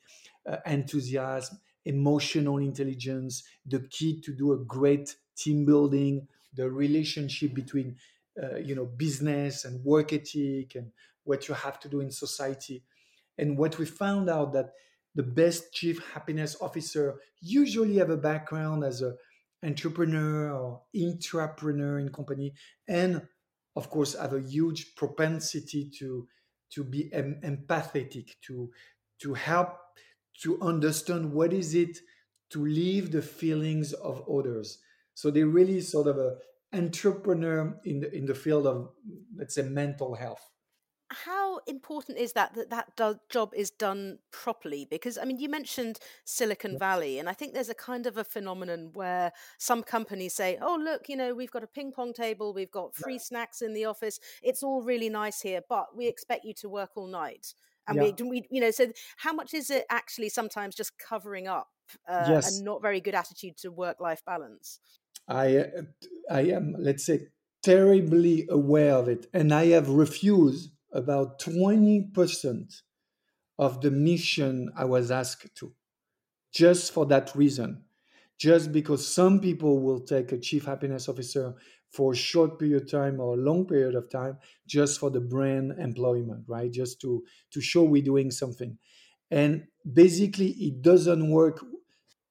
uh, 0.46 0.58
enthusiasm, 0.66 1.58
emotional 1.84 2.58
intelligence, 2.58 3.44
the 3.66 3.80
key 3.80 4.20
to 4.22 4.32
do 4.32 4.52
a 4.52 4.58
great 4.58 5.16
team 5.36 5.64
building, 5.66 6.28
the 6.54 6.70
relationship 6.70 7.54
between, 7.54 7.96
uh, 8.42 8.56
you 8.56 8.74
know, 8.74 8.86
business 8.86 9.64
and 9.64 9.84
work 9.84 10.12
ethic, 10.12 10.74
and 10.76 10.92
what 11.24 11.48
you 11.48 11.54
have 11.54 11.78
to 11.80 11.88
do 11.88 12.00
in 12.00 12.10
society. 12.10 12.84
And 13.36 13.58
what 13.58 13.78
we 13.78 13.84
found 13.86 14.30
out 14.30 14.52
that 14.52 14.74
the 15.14 15.22
best 15.22 15.72
chief 15.72 16.02
happiness 16.12 16.56
officer. 16.60 17.14
Usually 17.40 17.96
have 17.96 18.10
a 18.10 18.16
background 18.16 18.84
as 18.84 19.00
an 19.00 19.16
entrepreneur 19.62 20.52
or 20.52 20.82
intrapreneur 20.94 22.00
in 22.00 22.10
company 22.10 22.52
and 22.86 23.22
of 23.76 23.88
course 23.90 24.14
have 24.14 24.34
a 24.34 24.40
huge 24.40 24.94
propensity 24.94 25.90
to 25.98 26.28
to 26.70 26.84
be 26.84 27.12
em- 27.12 27.40
empathetic 27.42 28.32
to 28.42 28.70
to 29.20 29.34
help 29.34 29.78
to 30.42 30.60
understand 30.60 31.32
what 31.32 31.52
is 31.52 31.74
it 31.74 31.98
to 32.50 32.64
live 32.66 33.10
the 33.10 33.22
feelings 33.22 33.92
of 33.92 34.22
others. 34.28 34.78
So 35.14 35.30
they 35.30 35.44
really 35.44 35.80
sort 35.80 36.08
of 36.08 36.18
a 36.18 36.36
entrepreneur 36.72 37.78
in 37.84 38.00
the 38.00 38.12
in 38.12 38.26
the 38.26 38.34
field 38.34 38.66
of 38.66 38.90
let's 39.36 39.54
say 39.54 39.62
mental 39.62 40.14
health 40.14 40.53
how 41.10 41.60
important 41.66 42.18
is 42.18 42.32
that 42.32 42.54
that 42.54 42.70
that 42.70 42.96
do, 42.96 43.18
job 43.28 43.52
is 43.54 43.70
done 43.70 44.18
properly? 44.30 44.86
Because 44.90 45.18
i 45.18 45.24
mean 45.24 45.38
you 45.38 45.48
mentioned 45.48 45.98
silicon 46.24 46.78
valley 46.78 47.18
and 47.18 47.28
i 47.28 47.32
think 47.32 47.54
there's 47.54 47.68
a 47.68 47.74
kind 47.74 48.06
of 48.06 48.16
a 48.16 48.24
phenomenon 48.24 48.90
where 48.94 49.32
some 49.58 49.82
companies 49.82 50.34
say 50.34 50.58
oh 50.60 50.78
look 50.80 51.08
you 51.08 51.16
know 51.16 51.34
we've 51.34 51.50
got 51.50 51.62
a 51.62 51.66
ping 51.66 51.92
pong 51.92 52.12
table 52.12 52.52
we've 52.52 52.70
got 52.70 52.94
free 52.94 53.18
snacks 53.18 53.62
in 53.62 53.74
the 53.74 53.84
office 53.84 54.18
it's 54.42 54.62
all 54.62 54.82
really 54.82 55.08
nice 55.08 55.40
here 55.40 55.60
but 55.68 55.96
we 55.96 56.06
expect 56.06 56.44
you 56.44 56.54
to 56.54 56.68
work 56.68 56.90
all 56.96 57.06
night. 57.06 57.54
And 57.86 57.96
yeah. 57.96 58.12
we, 58.18 58.30
we 58.30 58.46
you 58.50 58.60
know 58.60 58.70
so 58.70 58.92
how 59.18 59.32
much 59.32 59.52
is 59.52 59.70
it 59.70 59.84
actually 59.90 60.30
sometimes 60.30 60.74
just 60.74 60.98
covering 60.98 61.46
up 61.46 61.68
uh, 62.08 62.26
yes. 62.28 62.56
and 62.56 62.64
not 62.64 62.80
very 62.80 63.00
good 63.00 63.14
attitude 63.14 63.58
to 63.58 63.70
work 63.70 64.00
life 64.00 64.22
balance? 64.24 64.80
I 65.28 65.56
uh, 65.56 65.82
i 66.30 66.40
am 66.42 66.74
let's 66.78 67.04
say 67.04 67.28
terribly 67.62 68.46
aware 68.50 68.94
of 68.94 69.08
it 69.08 69.26
and 69.32 69.52
i 69.52 69.66
have 69.66 69.88
refused 69.88 70.73
about 70.94 71.40
20% 71.40 72.80
of 73.58 73.80
the 73.80 73.90
mission 73.90 74.70
I 74.76 74.84
was 74.84 75.10
asked 75.10 75.54
to, 75.56 75.74
just 76.52 76.92
for 76.92 77.04
that 77.06 77.34
reason. 77.34 77.84
Just 78.38 78.72
because 78.72 79.06
some 79.06 79.38
people 79.38 79.80
will 79.80 80.00
take 80.00 80.32
a 80.32 80.38
chief 80.38 80.64
happiness 80.64 81.08
officer 81.08 81.54
for 81.92 82.12
a 82.12 82.16
short 82.16 82.58
period 82.58 82.82
of 82.82 82.90
time 82.90 83.20
or 83.20 83.34
a 83.34 83.40
long 83.40 83.64
period 83.64 83.94
of 83.94 84.10
time, 84.10 84.38
just 84.66 84.98
for 84.98 85.10
the 85.10 85.20
brand 85.20 85.72
employment, 85.78 86.44
right? 86.48 86.72
Just 86.72 87.00
to, 87.02 87.22
to 87.52 87.60
show 87.60 87.84
we're 87.84 88.02
doing 88.02 88.32
something. 88.32 88.76
And 89.30 89.66
basically, 89.90 90.48
it 90.48 90.82
doesn't 90.82 91.30
work 91.30 91.64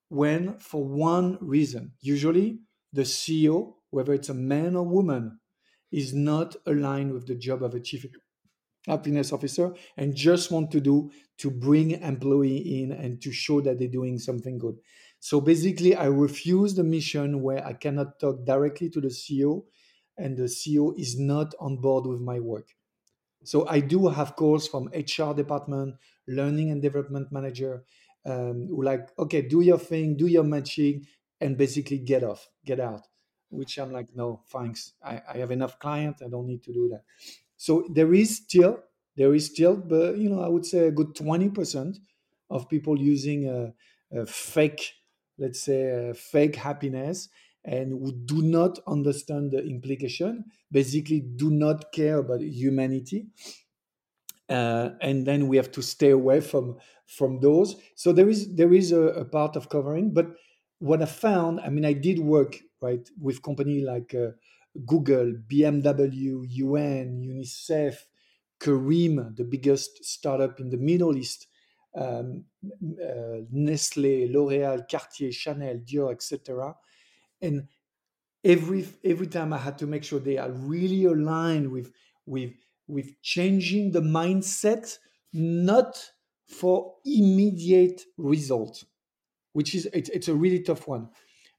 when, 0.09 0.57
for 0.59 0.83
one 0.83 1.37
reason, 1.39 1.93
usually 2.01 2.59
the 2.91 3.03
CEO, 3.03 3.75
whether 3.89 4.13
it's 4.13 4.29
a 4.29 4.33
man 4.33 4.75
or 4.75 4.83
woman, 4.83 5.39
is 5.91 6.13
not 6.13 6.55
aligned 6.65 7.13
with 7.13 7.27
the 7.27 7.35
job 7.35 7.63
of 7.63 7.73
a 7.73 7.79
chief 7.79 8.05
happiness 8.87 9.31
officer 9.31 9.73
and 9.97 10.15
just 10.15 10.51
want 10.51 10.71
to 10.71 10.81
do 10.81 11.11
to 11.37 11.49
bring 11.49 11.91
employee 11.91 12.81
in 12.81 12.91
and 12.91 13.21
to 13.21 13.31
show 13.31 13.61
that 13.61 13.79
they're 13.79 13.87
doing 13.87 14.17
something 14.19 14.57
good. 14.57 14.77
So 15.19 15.39
basically 15.39 15.95
i 15.95 16.05
refuse 16.05 16.75
the 16.75 16.83
mission 16.83 17.41
where 17.41 17.65
i 17.65 17.73
cannot 17.73 18.19
talk 18.19 18.45
directly 18.45 18.89
to 18.89 18.99
the 18.99 19.07
ceo 19.07 19.63
and 20.17 20.37
the 20.37 20.43
ceo 20.43 20.93
is 20.99 21.17
not 21.17 21.53
on 21.59 21.77
board 21.77 22.05
with 22.05 22.19
my 22.19 22.39
work. 22.39 22.67
So 23.43 23.67
i 23.69 23.79
do 23.79 24.07
have 24.09 24.35
calls 24.35 24.67
from 24.67 24.89
hr 24.93 25.33
department 25.33 25.95
learning 26.27 26.71
and 26.71 26.81
development 26.81 27.31
manager 27.31 27.85
um, 28.25 28.67
who 28.69 28.83
like 28.83 29.09
okay 29.17 29.41
do 29.41 29.61
your 29.61 29.79
thing 29.79 30.15
do 30.17 30.27
your 30.27 30.43
matching 30.43 31.05
and 31.41 31.57
basically 31.57 31.99
get 31.99 32.23
off 32.23 32.49
get 32.65 32.79
out 32.79 33.07
which 33.49 33.77
i'm 33.77 33.91
like 33.91 34.15
no 34.15 34.41
thanks. 34.47 34.93
I, 35.03 35.21
I 35.33 35.37
have 35.37 35.51
enough 35.51 35.77
client. 35.79 36.21
I 36.25 36.29
don't 36.29 36.47
need 36.47 36.63
to 36.63 36.73
do 36.73 36.89
that 36.89 37.03
so 37.63 37.87
there 37.89 38.13
is 38.13 38.35
still 38.35 38.83
there 39.15 39.33
is 39.33 39.45
still, 39.45 39.77
but 39.77 40.17
you 40.17 40.27
know, 40.29 40.41
I 40.41 40.49
would 40.49 40.65
say 40.65 40.87
a 40.87 40.91
good 40.91 41.15
twenty 41.15 41.49
percent 41.49 41.97
of 42.49 42.67
people 42.67 42.99
using 42.99 43.47
a, 43.47 43.73
a 44.11 44.25
fake, 44.25 44.95
let's 45.37 45.61
say, 45.61 46.11
fake 46.13 46.57
happiness, 46.57 47.29
and 47.63 47.91
who 47.91 48.11
do 48.11 48.41
not 48.41 48.79
understand 48.85 49.51
the 49.51 49.63
implication. 49.63 50.43
Basically, 50.73 51.21
do 51.21 51.51
not 51.51 51.93
care 51.93 52.17
about 52.17 52.41
humanity. 52.41 53.27
Uh, 54.49 54.89
and 54.99 55.25
then 55.25 55.47
we 55.47 55.55
have 55.55 55.71
to 55.71 55.81
stay 55.81 56.09
away 56.09 56.41
from 56.41 56.75
from 57.05 57.39
those. 57.39 57.77
So 57.95 58.11
there 58.11 58.27
is 58.27 58.53
there 58.55 58.73
is 58.73 58.91
a, 58.91 59.03
a, 59.23 59.25
part 59.25 59.55
of 59.55 59.69
covering, 59.69 60.13
but 60.13 60.27
what 60.79 61.01
I 61.01 61.05
found, 61.05 61.61
I 61.61 61.69
mean, 61.69 61.85
I 61.85 61.93
did 61.93 62.19
work 62.19 62.57
right 62.81 63.07
with 63.17 63.41
company 63.41 63.79
like 63.79 64.13
uh, 64.13 64.31
Google, 64.85 65.33
BMW, 65.47 66.45
UN, 66.49 67.21
UNICEF, 67.21 67.95
Careem, 68.59 69.35
the 69.35 69.43
biggest 69.43 70.03
startup 70.03 70.59
in 70.59 70.69
the 70.69 70.77
Middle 70.77 71.17
East, 71.17 71.47
um, 71.95 72.45
uh, 72.63 73.41
Nestle, 73.51 74.27
L'Oreal, 74.31 74.89
Cartier, 74.89 75.31
Chanel, 75.31 75.79
Dior, 75.79 76.11
etc. 76.11 76.75
And 77.41 77.67
every 78.43 78.87
every 79.03 79.27
time 79.27 79.53
I 79.53 79.57
had 79.57 79.77
to 79.79 79.87
make 79.87 80.03
sure 80.03 80.19
they 80.19 80.37
are 80.37 80.51
really 80.51 81.05
aligned 81.05 81.71
with 81.71 81.91
with 82.25 82.53
with 82.87 83.21
changing 83.21 83.91
the 83.91 84.01
mindset, 84.01 84.97
not 85.33 86.11
for 86.47 86.95
immediate 87.05 88.01
result, 88.17 88.83
which 89.53 89.75
is 89.75 89.87
it's, 89.93 90.09
it's 90.09 90.27
a 90.27 90.35
really 90.35 90.61
tough 90.61 90.87
one. 90.87 91.09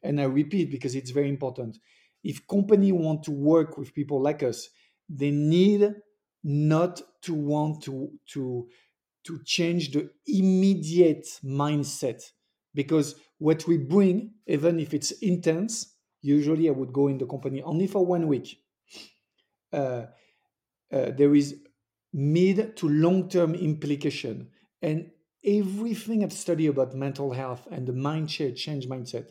And 0.03 0.21
I 0.21 0.25
repeat 0.25 0.71
because 0.71 0.95
it's 0.95 1.11
very 1.11 1.29
important 1.29 1.79
if 2.25 2.47
company 2.49 2.91
want 2.91 3.23
to 3.23 3.31
work 3.31 3.79
with 3.79 3.95
people 3.95 4.21
like 4.21 4.43
us 4.43 4.69
they 5.09 5.31
need 5.31 5.95
not 6.43 7.01
to 7.23 7.35
want 7.35 7.83
to 7.83 8.11
to 8.27 8.69
to 9.25 9.43
change 9.45 9.93
the 9.93 10.11
immediate 10.27 11.27
mindset. 11.43 12.23
Because 12.75 13.15
what 13.39 13.67
we 13.67 13.79
bring 13.79 14.35
even 14.47 14.79
if 14.79 14.93
it's 14.95 15.13
intense 15.13 15.97
usually 16.21 16.69
i 16.69 16.73
would 16.73 16.93
go 16.93 17.09
in 17.09 17.19
the 17.19 17.27
company 17.27 17.63
only 17.63 17.87
for 17.87 18.05
one 18.05 18.27
week. 18.27 18.59
Uh, 19.73 20.07
uh, 20.93 21.11
there 21.17 21.35
is 21.35 21.57
mid 22.13 22.77
to 22.77 22.89
long 22.89 23.29
term 23.29 23.55
implication. 23.55 24.51
And 24.83 25.11
everything 25.45 26.25
i've 26.25 26.33
studied 26.33 26.69
about 26.69 26.95
mental 26.95 27.33
health 27.33 27.69
and 27.71 27.87
the 27.87 27.93
mind 27.93 28.31
change 28.31 28.89
mindset 28.89 29.27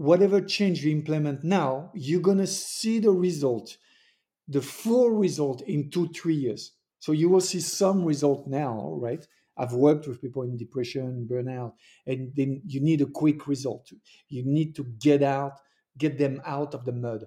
whatever 0.00 0.40
change 0.40 0.82
you 0.82 0.90
implement 0.90 1.44
now, 1.44 1.90
you're 1.92 2.22
going 2.22 2.38
to 2.38 2.46
see 2.46 3.00
the 3.00 3.10
result, 3.10 3.76
the 4.48 4.62
full 4.62 5.10
result 5.10 5.60
in 5.66 5.90
two, 5.90 6.08
three 6.08 6.34
years. 6.34 6.72
So 7.00 7.12
you 7.12 7.28
will 7.28 7.42
see 7.42 7.60
some 7.60 8.06
result 8.06 8.46
now, 8.46 8.94
right? 8.94 9.26
I've 9.58 9.74
worked 9.74 10.08
with 10.08 10.22
people 10.22 10.42
in 10.42 10.56
depression, 10.56 11.28
burnout, 11.30 11.74
and 12.06 12.32
then 12.34 12.62
you 12.66 12.80
need 12.80 13.02
a 13.02 13.06
quick 13.06 13.46
result. 13.46 13.92
You 14.30 14.42
need 14.46 14.74
to 14.76 14.84
get 14.84 15.22
out, 15.22 15.60
get 15.98 16.16
them 16.16 16.40
out 16.46 16.72
of 16.72 16.86
the 16.86 16.92
mud. 16.92 17.26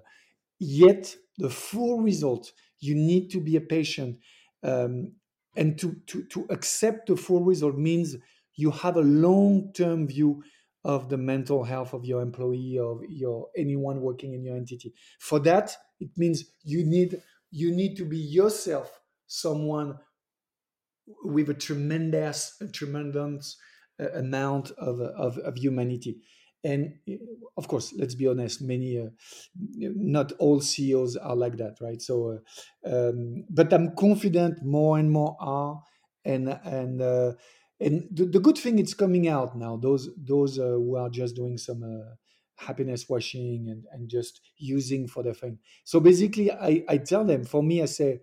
Yet, 0.58 1.14
the 1.38 1.50
full 1.50 2.00
result, 2.00 2.50
you 2.80 2.96
need 2.96 3.30
to 3.30 3.40
be 3.40 3.54
a 3.54 3.60
patient. 3.60 4.18
Um, 4.64 5.12
and 5.54 5.78
to, 5.78 5.94
to, 6.08 6.24
to 6.24 6.46
accept 6.50 7.06
the 7.06 7.16
full 7.16 7.44
result 7.44 7.76
means 7.76 8.16
you 8.56 8.72
have 8.72 8.96
a 8.96 9.00
long 9.00 9.72
term 9.74 10.08
view 10.08 10.42
of 10.84 11.08
the 11.08 11.16
mental 11.16 11.64
health 11.64 11.92
of 11.94 12.04
your 12.04 12.20
employee 12.22 12.78
of 12.78 13.00
your 13.08 13.48
anyone 13.56 14.00
working 14.00 14.34
in 14.34 14.44
your 14.44 14.56
entity. 14.56 14.92
For 15.20 15.38
that 15.40 15.76
it 16.00 16.10
means 16.16 16.44
you 16.62 16.84
need 16.84 17.22
you 17.50 17.70
need 17.74 17.96
to 17.96 18.04
be 18.04 18.18
yourself 18.18 19.00
someone 19.26 19.98
with 21.24 21.48
a 21.50 21.54
tremendous 21.54 22.56
a 22.60 22.68
tremendous 22.68 23.56
uh, 24.00 24.10
amount 24.12 24.70
of, 24.72 25.00
of, 25.00 25.38
of 25.38 25.56
humanity. 25.56 26.20
And 26.62 26.94
uh, 27.08 27.12
of 27.56 27.68
course 27.68 27.92
let's 27.96 28.14
be 28.14 28.26
honest 28.26 28.62
many 28.62 28.98
uh, 28.98 29.10
not 29.78 30.32
all 30.32 30.60
ceos 30.60 31.16
are 31.16 31.36
like 31.36 31.56
that 31.58 31.76
right? 31.80 32.00
So 32.00 32.38
uh, 32.86 32.90
um, 33.10 33.44
but 33.50 33.72
i'm 33.72 33.94
confident 33.96 34.62
more 34.64 34.98
and 34.98 35.10
more 35.10 35.36
are 35.40 35.82
and 36.24 36.48
and 36.48 37.02
uh, 37.02 37.32
and 37.80 38.08
the, 38.10 38.24
the 38.26 38.40
good 38.40 38.58
thing 38.58 38.78
it's 38.78 38.94
coming 38.94 39.28
out 39.28 39.56
now. 39.56 39.76
Those 39.76 40.08
those 40.16 40.58
uh, 40.58 40.64
who 40.64 40.96
are 40.96 41.10
just 41.10 41.34
doing 41.36 41.58
some 41.58 41.82
uh, 41.82 42.14
happiness 42.56 43.08
washing 43.08 43.68
and, 43.68 43.84
and 43.92 44.08
just 44.08 44.40
using 44.58 45.08
for 45.08 45.24
the 45.24 45.34
thing 45.34 45.58
so 45.82 45.98
basically 45.98 46.52
i 46.52 46.84
i 46.88 46.96
tell 46.96 47.24
them 47.24 47.42
for 47.44 47.64
me 47.64 47.82
i 47.82 47.84
say 47.84 48.20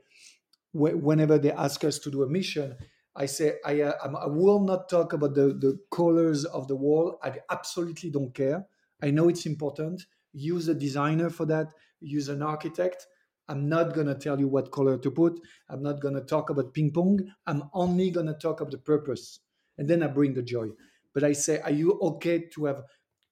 wh- 0.72 0.98
whenever 1.04 1.38
they 1.38 1.52
ask 1.52 1.84
us 1.84 2.00
to 2.00 2.12
do 2.12 2.24
a 2.24 2.28
mission 2.30 2.76
i 3.16 3.26
say 3.26 3.58
i 3.66 3.82
uh, 3.82 3.94
i 4.18 4.28
will 4.28 4.60
not 4.60 4.90
talk 4.90 5.14
about 5.14 5.34
the 5.36 5.48
the 5.54 5.80
colors 5.92 6.46
of 6.46 6.68
the 6.68 6.76
wall. 6.76 7.20
I 7.24 7.40
absolutely 7.50 8.10
don't 8.10 8.34
care. 8.34 8.68
I 9.02 9.12
know 9.12 9.28
it's 9.30 9.46
important. 9.46 10.06
Use 10.34 10.68
a 10.68 10.76
designer 10.76 11.30
for 11.30 11.46
that. 11.48 11.74
Use 12.00 12.30
an 12.30 12.42
architect 12.42 13.08
I'm 13.48 13.68
not 13.68 13.94
going 13.94 14.08
to 14.08 14.16
tell 14.16 14.40
you 14.40 14.48
what 14.48 14.72
color 14.72 14.98
to 14.98 15.12
put. 15.12 15.40
I'm 15.70 15.84
not 15.84 16.00
going 16.02 16.14
to 16.16 16.22
talk 16.22 16.50
about 16.50 16.74
ping 16.74 16.92
pong. 16.92 17.34
I'm 17.48 17.64
only 17.74 18.12
going 18.12 18.28
to 18.28 18.34
talk 18.34 18.62
about 18.62 18.72
the 18.72 18.78
purpose. 18.78 19.40
And 19.78 19.90
then 19.90 20.04
I 20.04 20.08
bring 20.08 20.34
the 20.34 20.42
joy. 20.44 20.70
But 21.14 21.24
I 21.24 21.34
say, 21.34 21.60
are 21.60 21.72
you 21.72 22.00
okay 22.02 22.48
to 22.54 22.66
have 22.66 22.84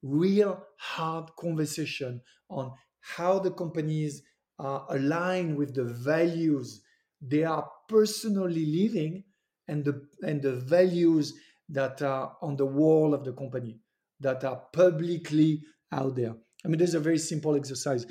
real 0.01 0.63
hard 0.77 1.29
conversation 1.37 2.21
on 2.49 2.73
how 3.01 3.39
the 3.39 3.51
companies 3.51 4.23
are 4.57 4.85
aligned 4.89 5.57
with 5.57 5.73
the 5.75 5.85
values 5.85 6.81
they 7.21 7.43
are 7.43 7.69
personally 7.87 8.65
living 8.65 9.23
and 9.67 9.83
the 9.83 10.07
and 10.23 10.41
the 10.41 10.55
values 10.55 11.33
that 11.67 12.01
are 12.01 12.37
on 12.41 12.55
the 12.55 12.65
wall 12.65 13.13
of 13.13 13.23
the 13.23 13.33
company 13.33 13.79
that 14.19 14.43
are 14.43 14.63
publicly 14.73 15.63
out 15.91 16.15
there 16.15 16.35
I 16.63 16.67
mean, 16.67 16.77
there's 16.77 16.93
a 16.93 16.99
very 16.99 17.17
simple 17.17 17.55
exercise. 17.55 18.05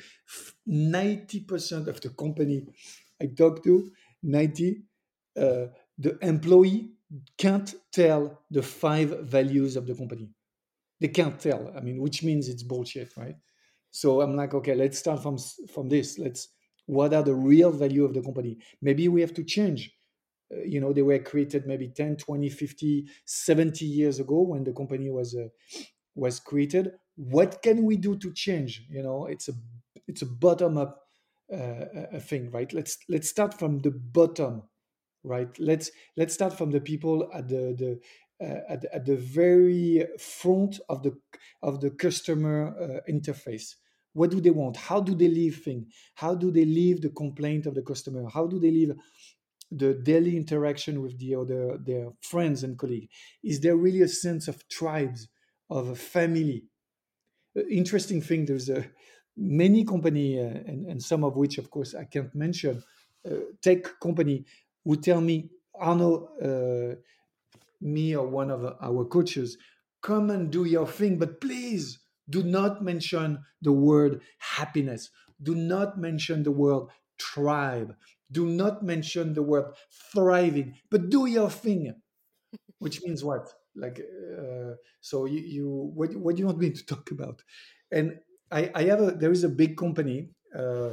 90% 0.66 1.86
of 1.86 2.00
the 2.00 2.10
company 2.10 2.66
I 3.20 3.26
talk 3.26 3.62
to, 3.64 3.90
90, 4.22 4.82
uh, 5.36 5.66
the 5.98 6.18
employee 6.22 6.92
can't 7.36 7.74
tell 7.92 8.42
the 8.50 8.62
five 8.62 9.20
values 9.20 9.76
of 9.76 9.86
the 9.86 9.94
company. 9.94 10.30
They 11.00 11.08
can't 11.08 11.38
tell. 11.38 11.72
I 11.76 11.80
mean, 11.80 12.00
which 12.00 12.22
means 12.22 12.48
it's 12.48 12.62
bullshit, 12.62 13.16
right? 13.16 13.36
So 13.90 14.20
I'm 14.20 14.36
like, 14.36 14.54
okay, 14.54 14.74
let's 14.74 14.98
start 14.98 15.22
from 15.22 15.38
from 15.72 15.88
this. 15.88 16.18
Let's 16.18 16.48
what 16.86 17.14
are 17.14 17.22
the 17.22 17.34
real 17.34 17.70
value 17.70 18.04
of 18.04 18.14
the 18.14 18.22
company? 18.22 18.58
Maybe 18.82 19.08
we 19.08 19.20
have 19.20 19.34
to 19.34 19.44
change. 19.44 19.92
Uh, 20.52 20.62
you 20.64 20.80
know, 20.80 20.92
they 20.92 21.02
were 21.02 21.18
created 21.18 21.66
maybe 21.66 21.88
10, 21.88 22.16
20, 22.16 22.48
50, 22.48 23.06
70 23.24 23.84
years 23.84 24.18
ago 24.18 24.40
when 24.40 24.64
the 24.64 24.72
company 24.72 25.10
was 25.10 25.34
uh, 25.34 25.48
was 26.14 26.40
created 26.40 26.92
what 27.18 27.62
can 27.62 27.84
we 27.84 27.96
do 27.96 28.16
to 28.16 28.32
change? 28.32 28.86
You 28.88 29.02
know 29.02 29.26
it's 29.26 29.48
a 29.48 29.52
it's 30.06 30.22
a 30.22 30.26
bottom 30.26 30.78
up 30.78 31.02
uh, 31.52 32.18
thing 32.20 32.50
right? 32.52 32.72
Let's 32.72 32.96
let's 33.08 33.28
start 33.28 33.58
from 33.58 33.80
the 33.80 33.90
bottom 33.90 34.62
right? 35.24 35.48
Let's 35.58 35.90
let's 36.16 36.32
start 36.32 36.56
from 36.56 36.70
the 36.70 36.80
people 36.80 37.28
at 37.34 37.48
the 37.48 37.74
the 37.76 38.00
uh, 38.40 38.60
at, 38.68 38.84
at 38.92 39.04
the 39.04 39.16
very 39.16 40.06
front 40.18 40.78
of 40.88 41.02
the 41.02 41.18
of 41.60 41.80
the 41.80 41.90
customer 41.90 42.74
uh, 42.80 43.10
interface. 43.10 43.74
What 44.12 44.30
do 44.30 44.40
they 44.40 44.50
want? 44.50 44.76
How 44.76 45.00
do 45.00 45.14
they 45.14 45.28
leave 45.28 45.58
thing? 45.64 45.86
How 46.14 46.36
do 46.36 46.52
they 46.52 46.64
leave 46.64 47.02
the 47.02 47.10
complaint 47.10 47.66
of 47.66 47.74
the 47.74 47.82
customer? 47.82 48.28
How 48.32 48.46
do 48.46 48.60
they 48.60 48.70
leave 48.70 48.92
the 49.70 49.94
daily 49.94 50.36
interaction 50.36 51.02
with 51.02 51.18
the 51.18 51.34
other 51.34 51.78
their 51.78 52.10
friends 52.22 52.62
and 52.62 52.78
colleagues 52.78 53.08
is 53.42 53.60
there 53.60 53.76
really 53.76 54.00
a 54.00 54.08
sense 54.08 54.48
of 54.48 54.66
tribes 54.68 55.28
of 55.70 55.88
a 55.88 55.94
family. 55.94 56.64
Interesting 57.70 58.20
thing, 58.20 58.46
there's 58.46 58.68
a 58.68 58.86
many 59.36 59.84
company, 59.84 60.40
uh, 60.40 60.44
and, 60.44 60.86
and 60.86 61.02
some 61.02 61.24
of 61.24 61.36
which, 61.36 61.58
of 61.58 61.70
course, 61.70 61.94
I 61.94 62.04
can't 62.04 62.34
mention, 62.34 62.82
uh, 63.28 63.34
tech 63.62 64.00
company 64.00 64.44
who 64.84 64.96
tell 64.96 65.20
me, 65.20 65.50
Arnaud, 65.80 66.28
uh, 66.42 66.94
me 67.80 68.16
or 68.16 68.26
one 68.26 68.50
of 68.50 68.64
our 68.80 69.04
coaches, 69.04 69.56
come 70.02 70.30
and 70.30 70.50
do 70.50 70.64
your 70.64 70.86
thing, 70.86 71.18
but 71.18 71.40
please 71.40 72.00
do 72.28 72.42
not 72.42 72.82
mention 72.82 73.38
the 73.62 73.72
word 73.72 74.20
happiness. 74.38 75.10
Do 75.42 75.54
not 75.54 75.98
mention 75.98 76.42
the 76.42 76.50
word 76.50 76.88
tribe. 77.18 77.94
Do 78.30 78.46
not 78.46 78.82
mention 78.82 79.34
the 79.34 79.42
word 79.42 79.72
thriving, 80.12 80.74
but 80.90 81.08
do 81.10 81.26
your 81.26 81.50
thing. 81.50 81.94
Which 82.78 83.02
means 83.02 83.24
what? 83.24 83.52
Like 83.78 84.00
uh, 84.00 84.74
so 85.00 85.24
you, 85.26 85.40
you 85.40 85.68
what, 85.94 86.14
what 86.16 86.36
do 86.36 86.40
you 86.40 86.46
want 86.46 86.58
me 86.58 86.70
to 86.70 86.86
talk 86.94 87.10
about? 87.10 87.42
And 87.90 88.18
i 88.50 88.70
i 88.74 88.82
have 88.84 89.00
a 89.00 89.10
there 89.12 89.32
is 89.32 89.44
a 89.44 89.48
big 89.48 89.76
company 89.76 90.30
uh, 90.56 90.92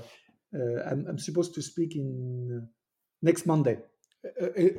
uh, 0.58 0.80
I'm, 0.90 1.06
I'm 1.08 1.20
supposed 1.20 1.54
to 1.56 1.62
speak 1.62 1.96
in 1.96 2.68
next 3.22 3.46
monday. 3.46 3.78
Uh, 4.42 4.46
uh, 4.46 4.70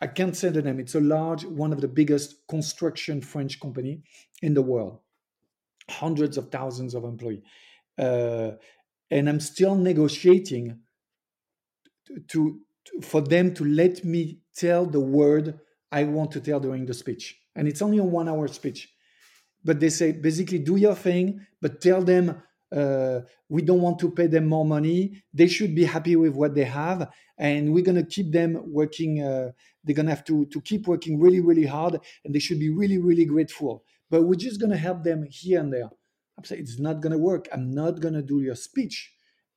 i 0.00 0.06
can't 0.06 0.36
say 0.36 0.48
the 0.50 0.62
name. 0.62 0.80
It's 0.80 0.94
a 0.94 1.00
large 1.00 1.44
one 1.44 1.72
of 1.72 1.80
the 1.80 1.88
biggest 1.88 2.46
construction 2.48 3.20
french 3.20 3.60
company 3.60 4.02
in 4.42 4.54
the 4.54 4.62
world. 4.62 4.98
Hundreds 5.88 6.36
of 6.38 6.50
thousands 6.50 6.94
of 6.94 7.04
employees 7.04 7.42
uh, 7.98 8.52
and 9.10 9.28
i'm 9.28 9.40
still 9.40 9.74
negotiating 9.74 10.78
to, 12.28 12.60
to 12.84 13.00
for 13.02 13.20
them 13.20 13.54
to 13.54 13.64
let 13.64 14.04
me 14.04 14.38
tell 14.54 14.86
the 14.86 15.00
word 15.00 15.60
I 15.92 16.04
want 16.04 16.30
to 16.32 16.40
tell 16.40 16.60
during 16.60 16.86
the 16.86 16.94
speech 16.94 17.39
and 17.54 17.68
it's 17.68 17.82
only 17.82 17.98
a 17.98 18.04
one 18.04 18.28
hour 18.28 18.48
speech. 18.48 18.88
But 19.64 19.80
they 19.80 19.90
say 19.90 20.12
basically 20.12 20.58
do 20.58 20.76
your 20.76 20.94
thing 20.94 21.46
but 21.60 21.80
tell 21.80 22.02
them 22.02 22.42
uh, 22.74 23.20
we 23.48 23.62
don't 23.62 23.80
want 23.80 23.98
to 23.98 24.10
pay 24.10 24.28
them 24.28 24.46
more 24.46 24.64
money. 24.64 25.22
They 25.34 25.48
should 25.48 25.74
be 25.74 25.84
happy 25.84 26.16
with 26.16 26.34
what 26.34 26.54
they 26.54 26.64
have 26.64 27.10
and 27.38 27.72
we're 27.72 27.84
going 27.84 27.96
to 27.96 28.06
keep 28.06 28.32
them 28.32 28.62
working 28.72 29.22
uh, 29.22 29.50
they're 29.84 29.96
going 29.96 30.06
to 30.06 30.14
have 30.14 30.24
to, 30.26 30.46
to 30.46 30.60
keep 30.60 30.86
working 30.86 31.18
really 31.18 31.40
really 31.40 31.66
hard 31.66 31.98
and 32.24 32.34
they 32.34 32.38
should 32.38 32.60
be 32.60 32.70
really 32.70 32.98
really 32.98 33.24
grateful. 33.24 33.84
But 34.08 34.22
we're 34.22 34.34
just 34.34 34.60
going 34.60 34.70
to 34.72 34.76
help 34.78 35.04
them 35.04 35.26
here 35.30 35.60
and 35.60 35.72
there. 35.72 35.90
I'm 36.36 36.44
saying 36.44 36.62
it's 36.62 36.80
not 36.80 37.00
going 37.00 37.12
to 37.12 37.18
work. 37.18 37.48
I'm 37.52 37.70
not 37.70 38.00
going 38.00 38.14
to 38.14 38.22
do 38.22 38.40
your 38.40 38.56
speech 38.56 39.12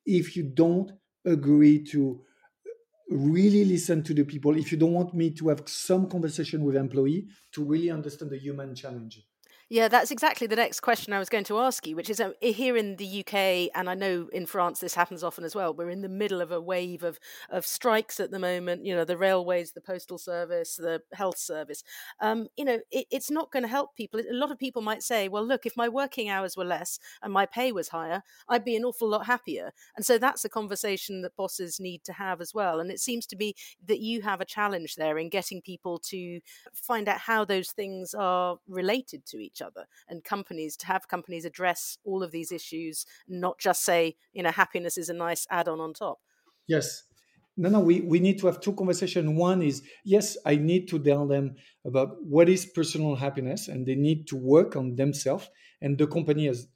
if 0.06 0.36
you 0.36 0.44
don't 0.44 0.92
agree 1.26 1.84
to 1.86 2.22
really 3.14 3.66
listen 3.66 4.04
to 4.04 4.14
the 4.14 4.24
people. 4.24 4.58
If 4.58 4.72
you 4.72 4.78
don't 4.78 4.94
want 4.94 5.14
me 5.14 5.32
to 5.32 5.50
have 5.50 5.64
some 5.68 6.10
conversation 6.10 6.64
with 6.64 6.76
employee 6.76 7.28
to 7.54 7.64
really 7.64 7.90
understand 7.90 8.32
the 8.32 8.38
human 8.38 8.76
challenge 8.76 9.22
yeah, 9.70 9.88
that's 9.88 10.12
exactly 10.12 10.46
the 10.46 10.56
next 10.56 10.82
question 10.82 11.14
I 11.14 11.20
was 11.20 11.30
going 11.30 11.46
to 11.46 11.58
ask 11.58 11.88
you, 11.88 11.96
which 11.96 12.10
is 12.10 12.20
uh, 12.20 12.32
here 12.42 12.78
in 12.78 12.98
the 12.98 13.06
UK, 13.06 13.70
and 13.74 13.90
I 13.90 13.96
know 13.96 14.30
in 14.32 14.46
France 14.46 14.80
this 14.80 14.94
happens 14.94 15.24
often 15.24 15.44
as 15.44 15.56
well. 15.56 15.74
We're 15.74 15.90
in 15.90 16.02
the 16.02 16.10
middle 16.10 16.42
of 16.42 16.52
a 16.52 16.62
wave 16.62 17.04
of 17.04 17.20
of 17.50 17.66
strikes 17.66 18.20
at 18.20 18.30
the 18.30 18.38
moment. 18.40 18.86
You 18.86 18.96
know, 18.96 19.06
the 19.06 19.18
railways, 19.18 19.72
the 19.72 19.82
postal 19.82 20.18
service, 20.20 20.76
the 20.76 21.02
health 21.14 21.40
service. 21.40 21.84
Um, 22.20 22.48
you 22.56 22.66
know, 22.66 22.80
it, 22.92 23.08
it's 23.10 23.32
not 23.32 23.52
going 23.52 23.64
to 23.64 23.70
help 23.70 23.96
people. 23.96 24.20
A 24.20 24.34
lot 24.34 24.52
of 24.52 24.60
people 24.60 24.82
might 24.84 25.02
say, 25.02 25.28
"Well, 25.28 25.46
look, 25.46 25.66
if 25.66 25.76
my 25.76 25.90
working 25.90 26.30
hours 26.30 26.56
were 26.56 26.66
less 26.66 27.00
and 27.24 27.34
my 27.34 27.46
pay 27.48 27.72
was 27.72 27.90
higher, 27.90 28.22
I'd 28.48 28.66
be 28.66 28.76
an 28.76 28.86
awful 28.86 29.10
lot 29.10 29.26
happier." 29.26 29.72
And 29.96 30.06
so 30.06 30.20
that's 30.20 30.46
a 30.46 30.50
conversation 30.50 31.22
that 31.24 31.36
bosses 31.36 31.80
need 31.80 32.04
to 32.04 32.14
have 32.14 32.42
as 32.42 32.54
well. 32.54 32.80
And 32.80 32.92
it 32.92 33.00
seems 33.00 33.26
to 33.28 33.36
be 33.36 33.56
that 33.88 34.00
you 34.02 34.22
have 34.22 34.40
a 34.42 34.46
challenge 34.46 34.96
there 34.96 35.18
in 35.18 35.30
getting 35.30 35.62
people 35.62 35.98
to 36.10 36.42
find 36.74 37.08
out 37.08 37.20
how 37.20 37.46
those 37.46 37.72
things 37.72 38.14
are 38.14 38.58
related 38.68 39.26
to 39.28 39.38
each 39.38 39.62
other 39.64 39.86
and 40.08 40.24
companies 40.24 40.78
to 40.78 40.86
have 40.86 41.08
companies 41.08 41.46
address 41.46 41.98
all 42.04 42.22
of 42.22 42.32
these 42.32 42.52
issues 42.52 43.06
not 43.28 43.58
just 43.60 43.84
say 43.84 44.16
you 44.34 44.44
know 44.44 44.52
happiness 44.52 44.98
is 44.98 45.10
a 45.10 45.14
nice 45.14 45.48
add-on 45.50 45.80
on 45.80 45.94
top. 45.94 46.20
Yes. 46.68 47.04
No 47.56 47.70
no 47.70 47.80
we, 47.80 48.02
we 48.02 48.20
need 48.20 48.40
to 48.40 48.48
have 48.48 48.60
two 48.60 48.74
conversations. 48.74 49.30
One 49.30 49.62
is 49.62 49.84
yes 50.04 50.38
i 50.46 50.56
need 50.56 50.88
to 50.90 51.00
tell 51.00 51.28
them 51.28 51.56
about 51.86 52.18
what 52.24 52.50
is 52.50 52.66
personal 52.66 53.16
happiness 53.16 53.68
and 53.68 53.86
they 53.86 53.96
need 53.96 54.28
to 54.28 54.36
work 54.36 54.76
on 54.76 54.96
themselves 54.96 55.50
and 55.82 55.98
the 55.98 56.08
company 56.08 56.48
has 56.48 56.68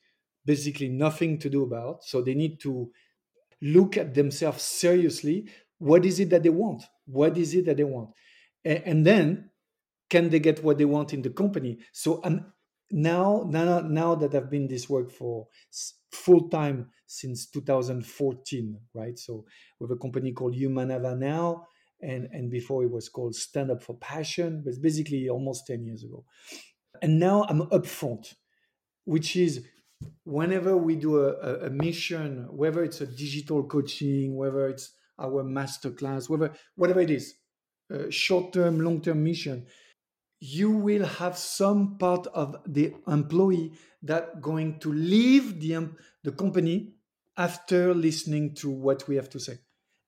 basically 0.45 0.87
nothing 0.87 1.37
to 1.39 1.49
do 1.49 1.63
about 1.63 2.03
so 2.03 2.21
they 2.21 2.33
need 2.33 2.59
to 2.61 2.89
look 3.61 3.97
at 3.97 4.13
themselves 4.13 4.63
seriously. 4.63 5.49
What 5.79 6.05
is 6.05 6.19
it 6.19 6.29
that 6.31 6.43
they 6.43 6.49
want? 6.49 6.83
What 7.05 7.37
is 7.37 7.53
it 7.53 7.65
that 7.65 7.77
they 7.77 7.83
want? 7.83 8.09
And, 8.65 9.05
then 9.05 9.49
can 10.09 10.29
they 10.29 10.39
get 10.39 10.63
what 10.63 10.77
they 10.77 10.85
want 10.85 11.13
in 11.13 11.21
the 11.21 11.29
company? 11.29 11.79
So 11.93 12.19
i'm 12.23 12.51
now 12.91 13.45
now 13.49 13.81
now 13.81 14.15
that 14.15 14.33
I've 14.33 14.49
been 14.49 14.67
this 14.67 14.89
work 14.89 15.11
for 15.11 15.47
full 16.11 16.49
time 16.49 16.89
since 17.05 17.49
2014, 17.49 18.79
right? 18.93 19.17
So 19.17 19.45
with 19.79 19.91
a 19.91 19.97
company 19.97 20.31
called 20.31 20.55
Humanava 20.55 21.17
now, 21.17 21.67
and 22.01 22.23
mm-hmm. 22.23 22.35
and 22.35 22.51
before 22.51 22.83
it 22.83 22.91
was 22.91 23.09
called 23.09 23.35
Stand 23.35 23.71
Up 23.71 23.83
for 23.83 23.95
Passion, 23.97 24.61
but 24.63 24.69
it's 24.69 24.79
basically 24.79 25.29
almost 25.29 25.67
10 25.67 25.85
years 25.85 26.03
ago. 26.03 26.25
And 27.01 27.19
now 27.19 27.45
I'm 27.49 27.61
upfront, 27.69 28.33
which 29.05 29.35
is 29.35 29.65
whenever 30.23 30.77
we 30.77 30.95
do 30.95 31.19
a, 31.19 31.65
a, 31.65 31.69
mission, 31.69 32.47
whether 32.49 32.83
it's 32.83 33.01
a 33.01 33.07
digital 33.07 33.63
coaching, 33.63 34.35
whether 34.35 34.67
it's 34.67 34.93
our 35.19 35.43
masterclass, 35.43 36.29
whether 36.29 36.53
whatever 36.75 37.01
it 37.01 37.11
is, 37.11 37.35
short 38.09 38.53
term, 38.53 38.79
long 38.79 39.01
term 39.01 39.23
mission, 39.23 39.65
you 40.39 40.71
will 40.71 41.05
have 41.05 41.37
some 41.37 41.97
part 41.97 42.27
of 42.27 42.55
the 42.65 42.93
employee 43.07 43.71
that 44.03 44.41
going 44.41 44.79
to 44.79 44.93
leave 44.93 45.59
the, 45.59 45.89
the 46.23 46.31
company 46.31 46.93
after 47.35 47.93
listening 47.93 48.53
to 48.55 48.69
what 48.69 49.07
we 49.07 49.15
have 49.15 49.29
to 49.29 49.39
say 49.39 49.57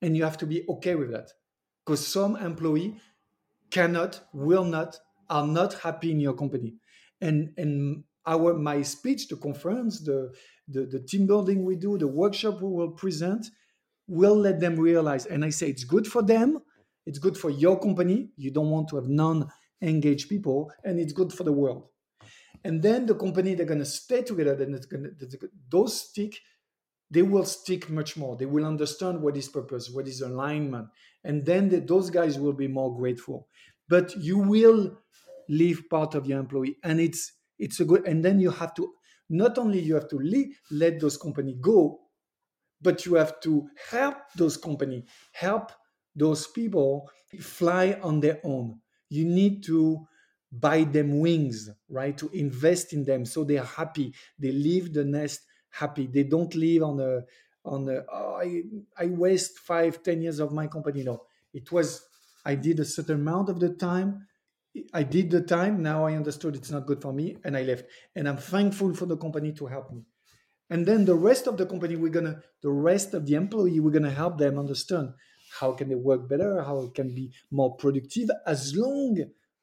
and 0.01 0.15
you 0.15 0.23
have 0.23 0.37
to 0.37 0.45
be 0.45 0.65
okay 0.69 0.95
with 0.95 1.11
that 1.11 1.31
because 1.85 2.05
some 2.05 2.35
employee 2.35 2.95
cannot 3.71 4.21
will 4.33 4.63
not 4.63 4.97
are 5.29 5.45
not 5.45 5.73
happy 5.75 6.11
in 6.11 6.19
your 6.19 6.33
company. 6.33 6.75
And 7.21 7.53
and 7.57 8.03
our 8.25 8.53
my 8.53 8.81
speech, 8.81 9.27
the 9.27 9.35
conference, 9.35 10.01
the 10.01 10.33
the, 10.67 10.85
the 10.85 10.99
team 10.99 11.25
building 11.25 11.65
we 11.65 11.75
do, 11.75 11.97
the 11.97 12.07
workshop 12.07 12.61
we 12.61 12.69
will 12.69 12.91
present, 12.91 13.47
will 14.07 14.35
let 14.35 14.59
them 14.59 14.79
realize. 14.79 15.25
And 15.25 15.43
I 15.43 15.49
say 15.49 15.69
it's 15.69 15.83
good 15.83 16.07
for 16.07 16.21
them, 16.21 16.59
it's 17.05 17.19
good 17.19 17.37
for 17.37 17.49
your 17.49 17.79
company. 17.79 18.29
You 18.37 18.51
don't 18.51 18.69
want 18.69 18.89
to 18.89 18.95
have 18.97 19.07
non-engaged 19.81 20.29
people, 20.29 20.71
and 20.83 20.99
it's 20.99 21.13
good 21.13 21.33
for 21.33 21.43
the 21.43 21.51
world. 21.51 21.87
And 22.63 22.81
then 22.81 23.05
the 23.05 23.15
company 23.15 23.55
they're 23.55 23.65
gonna 23.65 23.85
stay 23.85 24.21
together, 24.21 24.55
then 24.55 24.73
it's 24.73 24.85
gonna 24.85 25.09
those 25.69 26.09
stick 26.09 26.39
they 27.11 27.23
will 27.23 27.45
stick 27.45 27.89
much 27.89 28.15
more. 28.17 28.35
They 28.35 28.45
will 28.45 28.65
understand 28.65 29.21
what 29.21 29.35
is 29.35 29.49
purpose, 29.49 29.89
what 29.89 30.07
is 30.07 30.21
alignment, 30.21 30.89
and 31.23 31.45
then 31.45 31.69
the, 31.69 31.79
those 31.79 32.09
guys 32.09 32.37
will 32.37 32.53
be 32.53 32.67
more 32.67 32.95
grateful. 32.95 33.47
But 33.87 34.15
you 34.15 34.37
will 34.37 34.99
leave 35.47 35.89
part 35.89 36.13
of 36.13 36.27
your 36.27 36.39
employee, 36.39 36.77
and 36.83 36.99
it's 36.99 37.33
it's 37.57 37.79
a 37.79 37.85
good. 37.85 38.05
And 38.07 38.23
then 38.23 38.39
you 38.39 38.51
have 38.51 38.73
to 38.75 38.93
not 39.29 39.57
only 39.57 39.79
you 39.79 39.95
have 39.95 40.07
to 40.09 40.17
leave, 40.17 40.59
let 40.71 40.99
those 40.99 41.17
company 41.17 41.55
go, 41.59 41.99
but 42.81 43.05
you 43.05 43.15
have 43.15 43.39
to 43.41 43.67
help 43.89 44.17
those 44.35 44.57
company, 44.57 45.05
help 45.31 45.71
those 46.15 46.47
people 46.47 47.09
fly 47.39 47.99
on 48.03 48.19
their 48.19 48.39
own. 48.43 48.79
You 49.09 49.25
need 49.25 49.63
to 49.65 50.07
buy 50.51 50.83
them 50.83 51.19
wings, 51.19 51.69
right? 51.89 52.17
To 52.17 52.29
invest 52.29 52.93
in 52.93 53.03
them 53.05 53.25
so 53.25 53.43
they 53.43 53.57
are 53.57 53.65
happy. 53.65 54.13
They 54.37 54.51
leave 54.51 54.93
the 54.93 55.03
nest 55.05 55.41
happy. 55.69 56.07
They 56.07 56.23
don't 56.23 56.53
live 56.55 56.83
on 56.83 56.99
a 56.99 57.21
on 57.65 57.89
a, 57.89 58.03
oh, 58.11 58.35
I 58.41 58.63
I 58.97 59.07
waste 59.07 59.59
five 59.59 60.01
ten 60.03 60.21
years 60.21 60.39
of 60.39 60.51
my 60.51 60.67
company. 60.67 61.03
No, 61.03 61.23
it 61.53 61.71
was 61.71 62.03
I 62.45 62.55
did 62.55 62.79
a 62.79 62.85
certain 62.85 63.19
amount 63.21 63.49
of 63.49 63.59
the 63.59 63.69
time. 63.69 64.27
I 64.93 65.03
did 65.03 65.29
the 65.31 65.41
time. 65.41 65.81
Now 65.81 66.05
I 66.05 66.13
understood 66.13 66.55
it's 66.55 66.71
not 66.71 66.85
good 66.85 67.01
for 67.01 67.11
me, 67.13 67.37
and 67.43 67.57
I 67.57 67.63
left. 67.63 67.85
And 68.15 68.27
I'm 68.29 68.37
thankful 68.37 68.93
for 68.93 69.05
the 69.05 69.17
company 69.17 69.51
to 69.53 69.65
help 69.67 69.91
me. 69.91 70.05
And 70.69 70.85
then 70.85 71.05
the 71.05 71.15
rest 71.15 71.47
of 71.47 71.57
the 71.57 71.65
company, 71.65 71.95
we're 71.95 72.11
gonna 72.11 72.41
the 72.61 72.71
rest 72.71 73.13
of 73.13 73.25
the 73.25 73.35
employee, 73.35 73.79
we're 73.79 73.91
gonna 73.91 74.11
help 74.11 74.37
them 74.37 74.59
understand 74.59 75.13
how 75.59 75.73
can 75.73 75.89
they 75.89 75.95
work 75.95 76.29
better, 76.29 76.63
how 76.63 76.79
it 76.81 76.93
can 76.93 77.13
be 77.13 77.31
more 77.51 77.75
productive, 77.75 78.29
as 78.45 78.75
long 78.75 79.17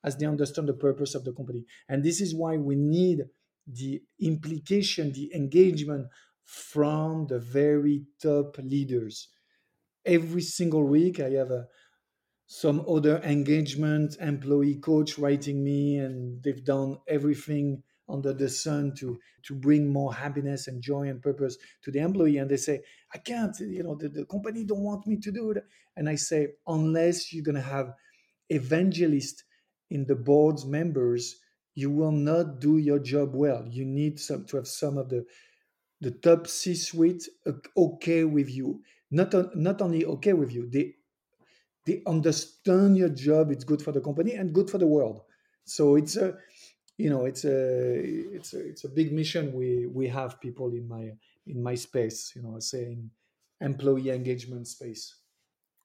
as 0.04 0.16
they 0.16 0.26
understand 0.26 0.68
the 0.68 0.74
purpose 0.74 1.14
of 1.14 1.24
the 1.24 1.32
company. 1.32 1.64
And 1.88 2.02
this 2.02 2.20
is 2.20 2.35
why 2.35 2.56
we 2.56 2.76
need 2.76 3.24
the 3.66 4.02
implication, 4.20 5.12
the 5.12 5.32
engagement 5.35 6.06
from 6.44 7.26
the 7.26 7.40
very 7.40 8.04
top 8.22 8.56
leaders. 8.59 9.28
Every 10.04 10.42
single 10.42 10.85
week, 10.85 11.18
I 11.18 11.30
have 11.30 11.50
a, 11.50 11.66
some 12.46 12.85
other 12.88 13.20
engagement 13.24 14.16
employee 14.20 14.76
coach 14.76 15.18
writing 15.18 15.64
me, 15.64 15.96
and 15.96 16.40
they've 16.42 16.64
done 16.64 16.98
everything 17.09 17.82
under 18.09 18.33
the 18.33 18.49
sun 18.49 18.95
to 18.97 19.19
to 19.42 19.55
bring 19.55 19.92
more 19.92 20.14
happiness 20.14 20.69
and 20.69 20.83
joy 20.83 21.09
and 21.09 21.23
purpose 21.23 21.57
to 21.83 21.90
the 21.90 22.01
employee. 22.01 22.38
And 22.38 22.51
they 22.51 22.57
say, 22.57 22.81
I 23.14 23.19
can't, 23.19 23.57
you 23.61 23.83
know, 23.83 23.95
the, 23.95 24.09
the 24.09 24.25
company 24.25 24.64
don't 24.64 24.81
want 24.83 25.07
me 25.07 25.16
to 25.19 25.31
do 25.33 25.53
it. 25.53 25.64
And 25.97 26.09
I 26.09 26.16
say, 26.16 26.49
unless 26.66 27.33
you're 27.33 27.45
gonna 27.45 27.61
have 27.61 27.95
evangelists 28.49 29.45
in 29.90 30.07
the 30.07 30.16
board's 30.16 30.64
members 30.66 31.37
you 31.77 31.90
will 31.90 32.11
not 32.11 32.59
do 32.59 32.79
your 32.79 32.99
job 32.99 33.35
well. 33.35 33.64
You 33.69 33.85
need 33.85 34.19
some 34.19 34.47
to 34.47 34.57
have 34.57 34.66
some 34.66 34.99
of 34.99 35.09
the 35.11 35.25
the 36.01 36.11
top 36.11 36.47
C-suite 36.47 37.29
uh, 37.47 37.53
okay 37.77 38.25
with 38.25 38.51
you. 38.51 38.83
Not 39.11 39.35
not 39.57 39.81
only 39.83 40.05
okay 40.05 40.33
with 40.33 40.53
you, 40.53 40.69
they 40.71 40.95
they 41.85 42.03
understand 42.07 42.97
your 42.97 43.11
job. 43.11 43.51
It's 43.51 43.64
good 43.64 43.83
for 43.83 43.92
the 43.92 44.01
company 44.01 44.33
and 44.33 44.53
good 44.53 44.71
for 44.71 44.79
the 44.79 44.87
world. 44.87 45.21
So 45.64 45.97
it's 45.97 46.16
a 46.16 46.37
you 46.96 47.11
know 47.11 47.24
it's 47.24 47.44
a 47.44 47.94
it's 48.37 48.54
a 48.54 48.61
it's 48.66 48.85
a 48.85 48.88
big 48.88 49.12
mission 49.12 49.52
we 49.52 49.87
we 49.87 50.09
have 50.09 50.40
people 50.40 50.68
in 50.72 50.88
my 50.88 51.12
in 51.46 51.62
my 51.62 51.74
space. 51.74 52.32
You 52.35 52.42
know, 52.42 52.59
saying 52.59 53.11
employee 53.61 54.11
engagement 54.11 54.68
space 54.68 55.14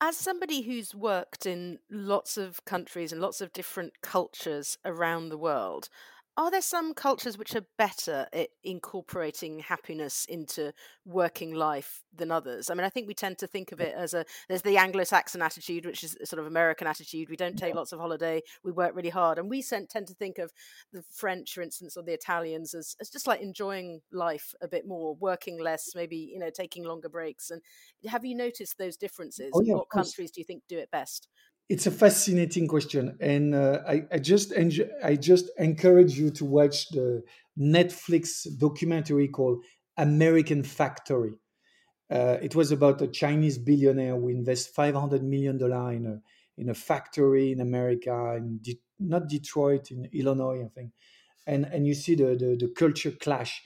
as 0.02 0.18
somebody 0.18 0.64
who's 0.64 0.96
worked 0.96 1.46
in 1.46 1.78
lots 1.90 2.36
of 2.36 2.66
countries 2.66 3.12
and 3.12 3.22
lots 3.22 3.40
of 3.40 3.54
different 3.54 4.02
cultures 4.02 4.80
around 4.84 5.30
the 5.30 5.38
world, 5.38 5.90
are 6.38 6.50
there 6.50 6.62
some 6.62 6.94
cultures 6.94 7.38
which 7.38 7.56
are 7.56 7.66
better 7.78 8.26
at 8.32 8.50
incorporating 8.64 9.60
happiness 9.60 10.26
into 10.30 10.72
working 11.06 11.54
life 11.54 12.04
than 12.16 12.32
others? 12.32 12.70
I 12.70 12.74
mean, 12.74 12.86
I 12.86 12.90
think 12.90 13.08
we 13.08 13.14
tend 13.14 13.38
to 13.40 13.48
think 13.48 13.72
of 13.72 13.82
it 13.82 13.94
as 13.96 14.14
a 14.14 14.26
there's 14.48 14.62
the 14.62 14.78
Anglo-Saxon 14.78 15.42
attitude, 15.42 15.86
which 15.86 16.04
is 16.04 16.18
sort 16.24 16.40
of 16.40 16.46
American 16.46 16.88
attitude. 16.88 17.30
We 17.30 17.36
don't 17.36 17.58
take 17.58 17.76
lots 17.76 17.92
of 17.92 18.00
holiday, 18.00 18.42
we 18.64 18.72
work 18.72 18.96
really 18.96 19.10
hard, 19.10 19.40
and 19.40 19.50
we 19.50 19.62
tend 19.62 20.08
to 20.08 20.14
think 20.14 20.38
of 20.38 20.52
the 20.94 21.04
French, 21.14 21.54
for 21.54 21.62
instance, 21.62 21.98
or 21.98 22.04
the 22.04 22.14
Italians 22.14 22.74
as, 22.74 22.96
as 23.02 23.10
just 23.10 23.28
like 23.28 23.42
enjoying 23.42 24.02
life 24.12 24.54
a 24.62 24.68
bit 24.68 24.88
more, 24.88 25.16
working 25.16 25.62
less, 25.62 25.92
maybe 25.96 26.16
you 26.16 26.40
know 26.40 26.50
taking 26.50 26.86
longer 26.86 27.10
breaks. 27.10 27.52
And 27.52 27.62
have 28.08 28.24
you 28.24 28.36
noticed 28.36 28.78
those 28.78 28.96
oh, 28.96 29.02
differences? 29.02 29.52
Oh, 29.54 29.62
yeah, 29.62 29.74
what 29.74 29.90
countries 29.90 30.32
do 30.32 30.40
you 30.40 30.46
think 30.46 30.64
do 30.70 30.78
it 30.78 30.92
best? 30.92 31.28
It's 31.72 31.88
a 31.88 31.92
fascinating 31.92 32.68
question, 32.68 33.16
and 33.22 33.56
uh, 33.56 33.80
I, 33.88 34.04
I, 34.12 34.20
just 34.20 34.52
enjoy, 34.52 34.90
I 35.02 35.16
just 35.16 35.50
encourage 35.58 36.20
you 36.20 36.30
to 36.32 36.44
watch 36.44 36.90
the 36.90 37.24
Netflix 37.58 38.46
documentary 38.60 39.30
called 39.30 39.64
American 39.96 40.64
Factory. 40.64 41.40
Uh, 42.10 42.36
it 42.42 42.56
was 42.56 42.74
about 42.74 43.02
a 43.02 43.08
Chinese 43.08 43.58
billionaire 43.58 44.18
who 44.18 44.28
invests 44.28 44.68
five 44.68 44.96
hundred 44.96 45.24
million 45.24 45.58
dollar 45.58 45.94
in 45.94 46.06
a 46.08 46.20
in 46.58 46.68
a 46.68 46.74
factory 46.74 47.54
in 47.54 47.62
America, 47.62 48.36
in 48.38 48.60
De- 48.62 48.82
not 49.00 49.30
Detroit, 49.30 49.92
in 49.92 50.10
Illinois, 50.12 50.66
I 50.66 50.68
think. 50.76 50.92
And 51.48 51.64
and 51.64 51.88
you 51.88 51.94
see 51.94 52.16
the, 52.16 52.36
the 52.36 52.58
the 52.60 52.74
culture 52.76 53.12
clash. 53.12 53.62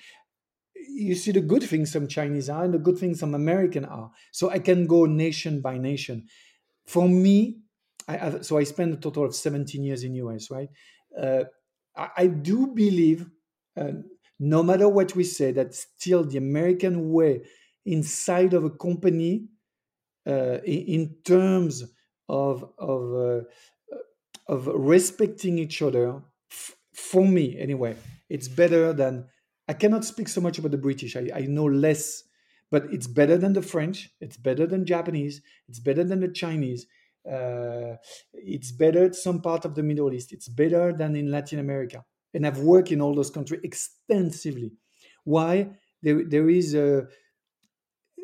You 0.76 1.15
see 1.15 1.32
the 1.32 1.41
good 1.41 1.63
things 1.63 1.91
some 1.91 2.08
Chinese 2.08 2.52
are 2.52 2.65
and 2.65 2.74
the 2.76 2.78
good 2.88 3.00
things 3.00 3.20
some 3.20 3.34
American 3.34 3.84
are. 3.84 4.12
So 4.32 4.52
I 4.52 4.60
can 4.60 4.86
go 4.86 5.06
nation 5.06 5.60
by 5.60 5.80
nation. 5.80 6.28
For 6.86 7.10
me, 7.10 7.64
I, 8.08 8.41
so 8.41 8.58
I 8.58 8.63
spent 8.63 8.94
a 8.94 8.98
total 8.98 9.26
of 9.26 9.36
17 9.36 9.84
years 9.84 10.04
in 10.04 10.15
US, 10.15 10.52
right? 10.52 10.70
Uh, 11.20 11.46
I, 11.96 12.10
I, 12.18 12.28
do 12.28 12.68
believe, 12.68 13.26
uh, 13.80 13.91
no 14.39 14.62
matter 14.62 14.88
what 14.88 15.15
we 15.15 15.24
say, 15.24 15.52
that 15.54 15.74
still 15.74 16.24
the 16.24 16.38
American 16.38 17.12
way 17.12 17.41
inside 17.86 18.54
of 18.54 18.63
a 18.63 18.70
company, 18.70 19.48
uh, 20.28 20.60
in, 20.65 21.15
terms 21.24 21.84
of 22.28 22.68
of 22.80 23.13
uh, 23.13 23.41
of 24.48 24.68
respecting 24.68 25.60
each 25.60 25.82
other, 25.84 26.22
for 26.94 27.28
me 27.28 27.60
anyway, 27.60 27.96
it's 28.30 28.48
better 28.48 28.94
than. 28.94 29.28
I 29.68 29.74
cannot 29.74 30.06
speak 30.06 30.28
so 30.28 30.41
much 30.41 30.60
about 30.60 30.72
the 30.72 30.78
British. 30.78 31.15
I, 31.15 31.28
I 31.34 31.41
know 31.41 31.65
less, 31.65 32.24
but 32.70 32.86
it's 32.91 33.08
better 33.08 33.36
than 33.36 33.54
the 33.54 33.63
French. 33.63 34.12
It's 34.22 34.38
better 34.38 34.68
than 34.68 34.86
Japanese. 34.86 35.41
It's 35.68 35.80
better 35.80 36.04
than 36.04 36.20
the 36.20 36.28
Chinese 36.28 36.86
uh, 37.29 37.97
it's 38.33 38.71
better 38.71 39.11
some 39.13 39.41
part 39.41 39.65
of 39.65 39.75
the 39.75 39.83
Middle 39.83 40.13
East. 40.13 40.31
It's 40.31 40.49
better 40.49 40.93
than 40.93 41.15
in 41.15 41.31
Latin 41.31 41.59
America. 41.59 42.05
And 42.33 42.45
I've 42.45 42.59
worked 42.59 42.91
in 42.91 43.01
all 43.01 43.15
those 43.15 43.29
countries 43.29 43.61
extensively. 43.63 44.73
Why? 45.23 45.77
There, 46.01 46.23
there 46.23 46.49
is 46.49 46.75
a 46.75 47.07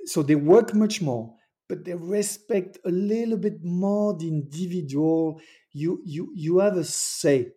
so 0.05 0.23
they 0.23 0.35
work 0.35 0.73
much 0.73 1.01
more, 1.01 1.35
but 1.67 1.85
they 1.85 1.93
respect 1.93 2.77
a 2.85 2.89
little 2.89 3.37
bit 3.37 3.63
more 3.63 4.15
the 4.17 4.27
individual. 4.27 5.41
You 5.71 6.01
you 6.05 6.31
you 6.35 6.59
have 6.59 6.77
a 6.77 6.83
say, 6.83 7.53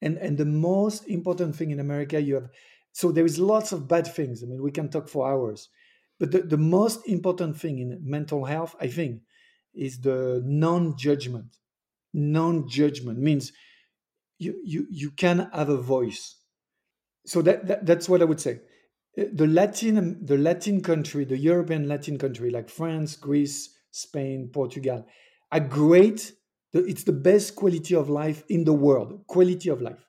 and 0.00 0.16
and 0.18 0.38
the 0.38 0.44
most 0.44 1.08
important 1.08 1.56
thing 1.56 1.70
in 1.70 1.80
America 1.80 2.20
you 2.20 2.34
have. 2.36 2.50
So 2.92 3.12
there 3.12 3.24
is 3.24 3.38
lots 3.38 3.72
of 3.72 3.88
bad 3.88 4.06
things. 4.06 4.42
I 4.42 4.46
mean, 4.46 4.62
we 4.62 4.70
can 4.70 4.90
talk 4.90 5.08
for 5.08 5.28
hours, 5.28 5.68
but 6.18 6.30
the, 6.30 6.42
the 6.42 6.58
most 6.58 7.06
important 7.08 7.58
thing 7.58 7.78
in 7.78 8.00
mental 8.02 8.44
health, 8.44 8.76
I 8.80 8.88
think, 8.88 9.22
is 9.74 10.00
the 10.00 10.42
non-judgment. 10.44 11.56
Non-judgment 12.14 13.18
means 13.18 13.52
you 14.38 14.60
you 14.64 14.86
you 14.90 15.10
can 15.10 15.50
have 15.52 15.68
a 15.68 15.76
voice. 15.76 16.36
So 17.26 17.42
that, 17.42 17.66
that 17.68 17.86
that's 17.86 18.08
what 18.08 18.20
I 18.20 18.24
would 18.24 18.40
say. 18.40 18.60
Uh, 19.18 19.24
the 19.32 19.46
Latin 19.46 20.24
the 20.24 20.36
Latin 20.36 20.82
country, 20.82 21.24
the 21.24 21.38
European 21.38 21.88
Latin 21.88 22.18
country 22.18 22.50
like 22.50 22.68
France, 22.68 23.16
Greece, 23.16 23.70
Spain, 23.90 24.50
Portugal, 24.52 25.06
are 25.50 25.60
great. 25.60 26.32
It's 26.74 27.04
the 27.04 27.12
best 27.12 27.54
quality 27.54 27.94
of 27.94 28.08
life 28.08 28.42
in 28.48 28.64
the 28.64 28.72
world. 28.72 29.24
Quality 29.26 29.68
of 29.68 29.82
life 29.82 30.06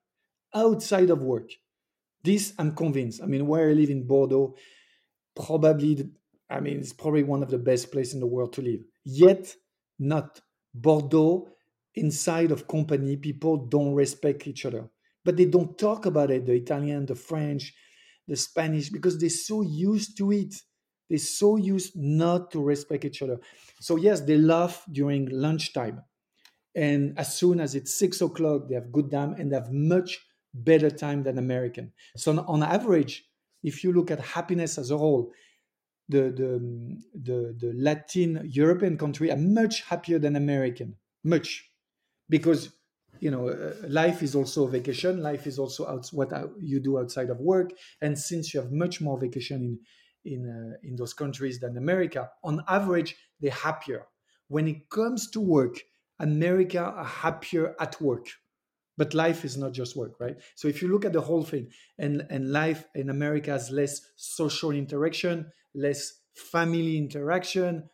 outside 0.53 1.09
of 1.09 1.21
work. 1.21 1.51
This 2.23 2.53
I'm 2.57 2.73
convinced. 2.75 3.21
I 3.21 3.25
mean, 3.25 3.47
where 3.47 3.69
I 3.69 3.73
live 3.73 3.89
in 3.89 4.07
Bordeaux, 4.07 4.55
probably 5.35 6.09
I 6.49 6.59
mean, 6.59 6.79
it's 6.79 6.93
probably 6.93 7.23
one 7.23 7.43
of 7.43 7.49
the 7.49 7.57
best 7.57 7.91
places 7.91 8.13
in 8.13 8.19
the 8.19 8.27
world 8.27 8.53
to 8.53 8.61
live. 8.61 8.81
Yet, 9.05 9.55
not 9.99 10.41
Bordeaux. 10.73 11.49
Inside 11.95 12.51
of 12.51 12.67
company, 12.67 13.17
people 13.17 13.57
don't 13.67 13.93
respect 13.93 14.47
each 14.47 14.65
other, 14.65 14.89
but 15.23 15.37
they 15.37 15.45
don't 15.45 15.77
talk 15.77 16.07
about 16.07 16.31
it. 16.31 16.45
The 16.45 16.53
Italian, 16.53 17.05
the 17.05 17.13
French, 17.13 17.73
the 18.27 18.35
Spanish, 18.35 18.89
because 18.89 19.19
they're 19.19 19.29
so 19.29 19.61
used 19.61 20.17
to 20.17 20.31
it. 20.31 20.55
They're 21.07 21.19
so 21.19 21.55
used 21.57 21.95
not 21.95 22.49
to 22.51 22.63
respect 22.63 23.05
each 23.05 23.21
other. 23.21 23.39
So 23.79 23.95
yes, 23.97 24.21
they 24.21 24.37
laugh 24.37 24.85
during 24.91 25.29
lunchtime. 25.29 26.01
and 26.75 27.17
as 27.19 27.35
soon 27.37 27.59
as 27.59 27.75
it's 27.75 27.93
six 27.93 28.21
o'clock, 28.21 28.67
they 28.67 28.75
have 28.75 28.91
good 28.91 29.11
time 29.11 29.33
and 29.33 29.51
they 29.51 29.55
have 29.55 29.71
much 29.71 30.19
better 30.53 30.89
time 30.89 31.23
than 31.23 31.37
American. 31.37 31.91
So 32.17 32.31
on, 32.31 32.39
on 32.39 32.63
average, 32.63 33.25
if 33.63 33.83
you 33.83 33.93
look 33.93 34.11
at 34.11 34.19
happiness 34.19 34.77
as 34.77 34.91
a 34.91 34.97
whole, 34.97 35.31
the, 36.09 36.21
the, 36.31 37.01
the, 37.13 37.55
the 37.59 37.73
Latin 37.75 38.41
European 38.45 38.97
country 38.97 39.31
are 39.31 39.37
much 39.37 39.81
happier 39.81 40.19
than 40.19 40.35
American, 40.35 40.95
much, 41.23 41.69
because 42.29 42.71
you 43.19 43.31
know 43.31 43.47
uh, 43.49 43.73
life 43.87 44.21
is 44.21 44.35
also 44.35 44.67
a 44.67 44.69
vacation. 44.69 45.21
Life 45.21 45.47
is 45.47 45.57
also 45.57 45.87
out, 45.87 46.07
what 46.11 46.31
you 46.59 46.79
do 46.79 46.99
outside 46.99 47.29
of 47.29 47.39
work, 47.39 47.71
and 48.01 48.17
since 48.17 48.53
you 48.53 48.59
have 48.59 48.71
much 48.71 49.01
more 49.01 49.17
vacation 49.17 49.61
in 49.63 49.79
in 50.25 50.49
uh, 50.49 50.77
in 50.83 50.95
those 50.95 51.13
countries 51.13 51.59
than 51.59 51.77
America, 51.77 52.29
on 52.43 52.63
average 52.67 53.15
they're 53.39 53.51
happier. 53.51 54.05
When 54.47 54.67
it 54.67 54.89
comes 54.89 55.29
to 55.31 55.39
work, 55.39 55.79
America 56.19 56.79
are 56.79 57.05
happier 57.05 57.75
at 57.79 57.99
work 58.01 58.27
but 58.97 59.13
life 59.13 59.43
is 59.45 59.57
not 59.57 59.73
just 59.73 59.95
work 59.95 60.19
right? 60.19 60.37
So 60.55 60.67
if 60.67 60.81
you 60.81 60.87
look 60.87 61.05
at 61.05 61.13
the 61.13 61.21
whole 61.21 61.43
thing 61.43 61.71
and 61.97 62.25
and 62.29 62.51
life 62.51 62.87
in 62.95 63.09
america 63.09 63.51
has 63.51 63.69
less 63.71 64.01
social 64.15 64.71
interaction 64.71 65.51
less 65.73 66.21
family 66.33 66.97
interaction 66.97 67.89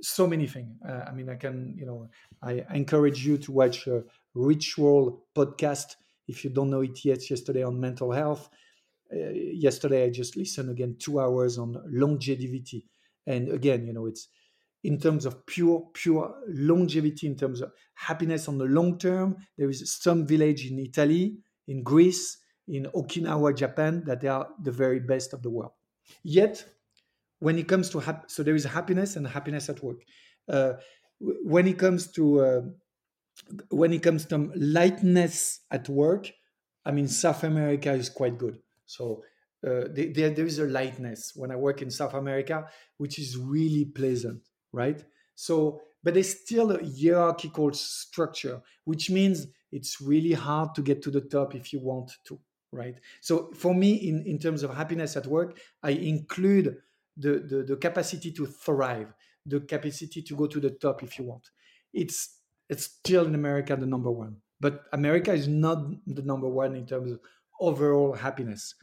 so 0.00 0.26
many 0.26 0.46
things. 0.46 0.76
Uh, 0.86 1.04
i 1.08 1.12
mean 1.12 1.28
i 1.28 1.36
can 1.36 1.74
you 1.76 1.86
know 1.86 2.08
i 2.42 2.64
encourage 2.74 3.24
you 3.24 3.38
to 3.38 3.52
watch 3.52 3.86
a 3.86 4.04
ritual 4.34 5.26
podcast. 5.34 5.96
If 6.28 6.44
you 6.44 6.50
don't 6.50 6.70
know 6.70 6.80
it 6.80 7.04
yet 7.04 7.28
yesterday 7.30 7.62
on 7.62 7.78
mental 7.80 8.12
health. 8.12 8.48
Uh, 9.12 9.30
yesterday 9.30 10.04
i 10.04 10.10
just 10.10 10.36
listened 10.36 10.70
again 10.70 10.96
two 10.98 11.20
hours 11.20 11.58
on 11.58 11.76
longevity. 11.86 12.86
And 13.26 13.50
again 13.52 13.86
you 13.86 13.92
know 13.92 14.06
it's 14.06 14.28
in 14.84 14.98
terms 14.98 15.24
of 15.24 15.46
pure, 15.46 15.88
pure 15.92 16.34
longevity, 16.48 17.26
in 17.26 17.36
terms 17.36 17.60
of 17.60 17.72
happiness 17.94 18.48
on 18.48 18.58
the 18.58 18.64
long 18.64 18.98
term. 18.98 19.36
There 19.56 19.70
is 19.70 19.92
some 19.92 20.26
village 20.26 20.66
in 20.66 20.78
Italy, 20.78 21.38
in 21.68 21.82
Greece, 21.82 22.38
in 22.66 22.86
Okinawa, 22.94 23.56
Japan, 23.56 24.02
that 24.06 24.20
they 24.20 24.28
are 24.28 24.48
the 24.62 24.72
very 24.72 25.00
best 25.00 25.32
of 25.32 25.42
the 25.42 25.50
world. 25.50 25.72
Yet, 26.22 26.64
when 27.38 27.58
it 27.58 27.68
comes 27.68 27.90
to 27.90 28.00
hap- 28.00 28.30
so 28.30 28.42
there 28.42 28.54
is 28.54 28.64
happiness 28.64 29.16
and 29.16 29.26
happiness 29.26 29.68
at 29.68 29.82
work. 29.82 30.02
Uh, 30.48 30.74
when 31.20 31.68
it 31.68 31.78
comes 31.78 32.10
to 32.12 32.40
uh, 32.40 32.60
when 33.70 33.92
it 33.92 34.02
comes 34.02 34.26
to 34.26 34.50
lightness 34.56 35.60
at 35.70 35.88
work, 35.88 36.30
I 36.84 36.90
mean 36.90 37.08
South 37.08 37.44
America 37.44 37.92
is 37.92 38.08
quite 38.08 38.36
good. 38.38 38.58
So 38.86 39.22
uh, 39.66 39.84
there, 39.92 40.30
there 40.30 40.46
is 40.46 40.58
a 40.58 40.66
lightness 40.66 41.32
when 41.36 41.52
I 41.52 41.56
work 41.56 41.82
in 41.82 41.90
South 41.90 42.14
America, 42.14 42.66
which 42.98 43.18
is 43.18 43.38
really 43.38 43.84
pleasant 43.84 44.42
right? 44.72 45.04
So, 45.34 45.80
but 46.02 46.14
there's 46.14 46.40
still 46.40 46.72
a 46.72 46.80
hierarchical 46.84 47.72
structure, 47.72 48.60
which 48.84 49.10
means 49.10 49.46
it's 49.70 50.00
really 50.00 50.32
hard 50.32 50.74
to 50.74 50.82
get 50.82 51.02
to 51.02 51.10
the 51.10 51.20
top 51.20 51.54
if 51.54 51.72
you 51.72 51.80
want 51.80 52.12
to, 52.26 52.38
right? 52.72 52.96
So, 53.20 53.52
for 53.54 53.74
me, 53.74 53.94
in, 53.94 54.24
in 54.26 54.38
terms 54.38 54.62
of 54.62 54.74
happiness 54.74 55.16
at 55.16 55.26
work, 55.26 55.58
I 55.82 55.90
include 55.90 56.78
the, 57.16 57.38
the, 57.38 57.62
the 57.62 57.76
capacity 57.76 58.32
to 58.32 58.46
thrive, 58.46 59.12
the 59.46 59.60
capacity 59.60 60.22
to 60.22 60.36
go 60.36 60.46
to 60.46 60.60
the 60.60 60.70
top 60.70 61.02
if 61.02 61.18
you 61.18 61.24
want. 61.24 61.50
It's 61.92 62.38
it's 62.68 62.84
still 62.84 63.26
in 63.26 63.34
America 63.34 63.76
the 63.76 63.86
number 63.86 64.10
one, 64.10 64.36
but 64.60 64.84
America 64.92 65.32
is 65.32 65.46
not 65.46 65.84
the 66.06 66.22
number 66.22 66.48
one 66.48 66.74
in 66.74 66.86
terms 66.86 67.12
of 67.12 67.20
overall 67.60 68.14
happiness. 68.14 68.74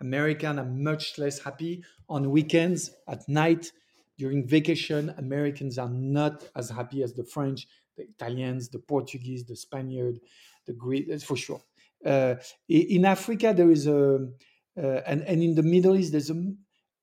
Americans 0.00 0.58
are 0.58 0.64
much 0.64 1.18
less 1.18 1.40
happy 1.40 1.84
on 2.08 2.30
weekends 2.30 2.90
at 3.06 3.28
night 3.28 3.70
during 4.18 4.46
vacation, 4.46 5.14
Americans 5.18 5.78
are 5.78 5.88
not 5.88 6.44
as 6.54 6.70
happy 6.70 7.02
as 7.02 7.14
the 7.14 7.24
French, 7.24 7.66
the 7.96 8.04
Italians, 8.04 8.68
the 8.68 8.78
Portuguese, 8.78 9.44
the 9.44 9.56
Spaniard, 9.56 10.20
the 10.66 10.72
Greek, 10.72 11.20
for 11.22 11.36
sure. 11.36 11.60
Uh, 12.04 12.36
in 12.68 13.04
Africa, 13.04 13.52
there 13.56 13.70
is 13.70 13.86
a, 13.86 14.28
uh, 14.76 15.00
and, 15.06 15.22
and 15.22 15.42
in 15.42 15.54
the 15.54 15.62
Middle 15.62 15.96
East, 15.96 16.12
there's 16.12 16.30
a, 16.30 16.52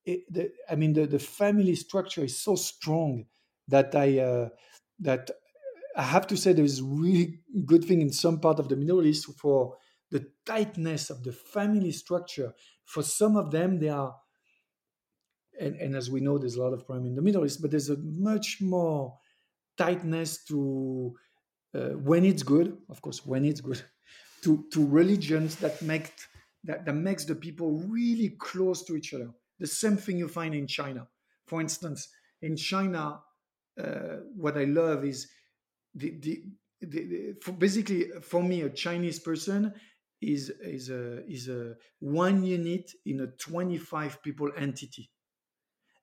it, 0.05 0.21
the, 0.29 0.51
I 0.69 0.75
mean, 0.75 0.93
the, 0.93 1.05
the 1.05 1.19
family 1.19 1.75
structure 1.75 2.23
is 2.23 2.39
so 2.41 2.55
strong 2.55 3.25
that 3.67 3.95
I, 3.95 4.19
uh, 4.19 4.49
that 4.99 5.31
I 5.95 6.03
have 6.03 6.27
to 6.27 6.37
say 6.37 6.53
there 6.53 6.65
is 6.65 6.81
really 6.81 7.39
good 7.65 7.83
thing 7.83 8.01
in 8.01 8.11
some 8.11 8.39
part 8.39 8.59
of 8.59 8.69
the 8.69 8.75
Middle 8.75 9.05
East 9.05 9.27
for 9.37 9.75
the 10.09 10.27
tightness 10.45 11.09
of 11.09 11.23
the 11.23 11.31
family 11.31 11.91
structure. 11.91 12.53
For 12.85 13.03
some 13.03 13.35
of 13.35 13.51
them, 13.51 13.79
they 13.79 13.89
are 13.89 14.15
and, 15.59 15.75
and 15.75 15.95
as 15.95 16.09
we 16.09 16.21
know, 16.21 16.37
there's 16.37 16.55
a 16.55 16.63
lot 16.63 16.73
of 16.73 16.85
crime 16.85 17.05
in 17.05 17.15
the 17.15 17.21
Middle 17.21 17.45
East, 17.45 17.61
but 17.61 17.71
there's 17.71 17.89
a 17.89 17.97
much 17.97 18.59
more 18.61 19.17
tightness 19.77 20.43
to 20.45 21.15
uh, 21.73 21.89
when 21.89 22.25
it's 22.25 22.43
good, 22.43 22.77
of 22.89 23.01
course, 23.01 23.25
when 23.25 23.45
it's 23.45 23.61
good, 23.61 23.81
to 24.43 24.65
to 24.71 24.85
religions 24.85 25.55
that 25.57 25.81
make 25.81 26.11
that, 26.63 26.85
that 26.85 26.93
makes 26.93 27.25
the 27.25 27.35
people 27.35 27.71
really 27.87 28.29
close 28.39 28.83
to 28.85 28.95
each 28.95 29.13
other. 29.13 29.29
The 29.59 29.67
same 29.67 29.97
thing 29.97 30.17
you 30.17 30.27
find 30.27 30.53
in 30.53 30.67
China. 30.67 31.07
For 31.47 31.61
instance, 31.61 32.09
in 32.41 32.55
China, 32.55 33.19
uh, 33.79 34.17
what 34.35 34.57
I 34.57 34.65
love 34.65 35.05
is 35.05 35.27
the, 35.93 36.11
the, 36.19 36.43
the, 36.81 36.87
the 36.87 37.35
for 37.41 37.51
basically 37.51 38.09
for 38.21 38.43
me 38.43 38.61
a 38.61 38.69
Chinese 38.69 39.19
person 39.19 39.73
is 40.21 40.49
is 40.61 40.89
a 40.89 41.25
is 41.27 41.47
a 41.47 41.75
one 41.99 42.43
unit 42.43 42.91
in 43.05 43.21
a 43.21 43.27
25 43.27 44.21
people 44.21 44.51
entity 44.55 45.09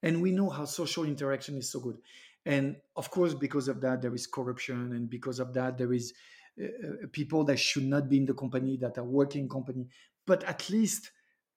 and 0.02 0.22
we 0.22 0.32
know 0.32 0.48
how 0.48 0.64
social 0.64 1.04
interaction 1.04 1.56
is 1.56 1.70
so 1.70 1.80
good. 1.80 1.98
And 2.46 2.76
of 2.96 3.10
course 3.10 3.34
because 3.34 3.68
of 3.68 3.80
that 3.82 4.00
there 4.02 4.14
is 4.14 4.26
corruption 4.26 4.92
and 4.92 5.10
because 5.10 5.38
of 5.38 5.52
that 5.54 5.76
there 5.76 5.92
is 5.92 6.14
uh, 6.60 6.64
uh 6.64 7.06
people 7.12 7.44
that 7.44 7.58
should 7.58 7.84
not 7.84 8.08
be 8.08 8.16
in 8.16 8.26
the 8.26 8.34
company 8.34 8.76
that 8.78 8.98
are 8.98 9.04
working 9.04 9.48
company. 9.48 9.88
But 10.26 10.44
at 10.44 10.68
least 10.70 11.10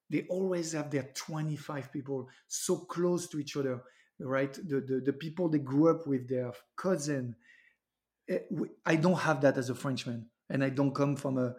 they 0.10 0.26
always 0.30 0.74
have 0.74 0.90
their 0.92 1.10
25 1.14 1.92
people 1.92 2.28
so 2.48 2.78
close 2.78 3.28
to 3.30 3.40
each 3.40 3.56
other 3.56 3.82
right? 4.24 4.54
The 4.54 4.82
the, 4.82 5.02
the 5.06 5.14
people 5.14 5.50
they 5.50 5.60
grew 5.60 5.90
up 5.90 6.08
with 6.08 6.30
their 6.30 6.52
cousin 6.76 7.36
eh, 8.30 8.40
i 8.86 8.96
don't 8.96 9.20
have 9.20 9.42
that 9.42 9.58
as 9.58 9.70
a 9.70 9.76
frenchman 9.76 10.28
and 10.50 10.64
i 10.64 10.70
don't 10.70 10.94
come 10.94 11.16
from 11.16 11.38
a 11.38 11.56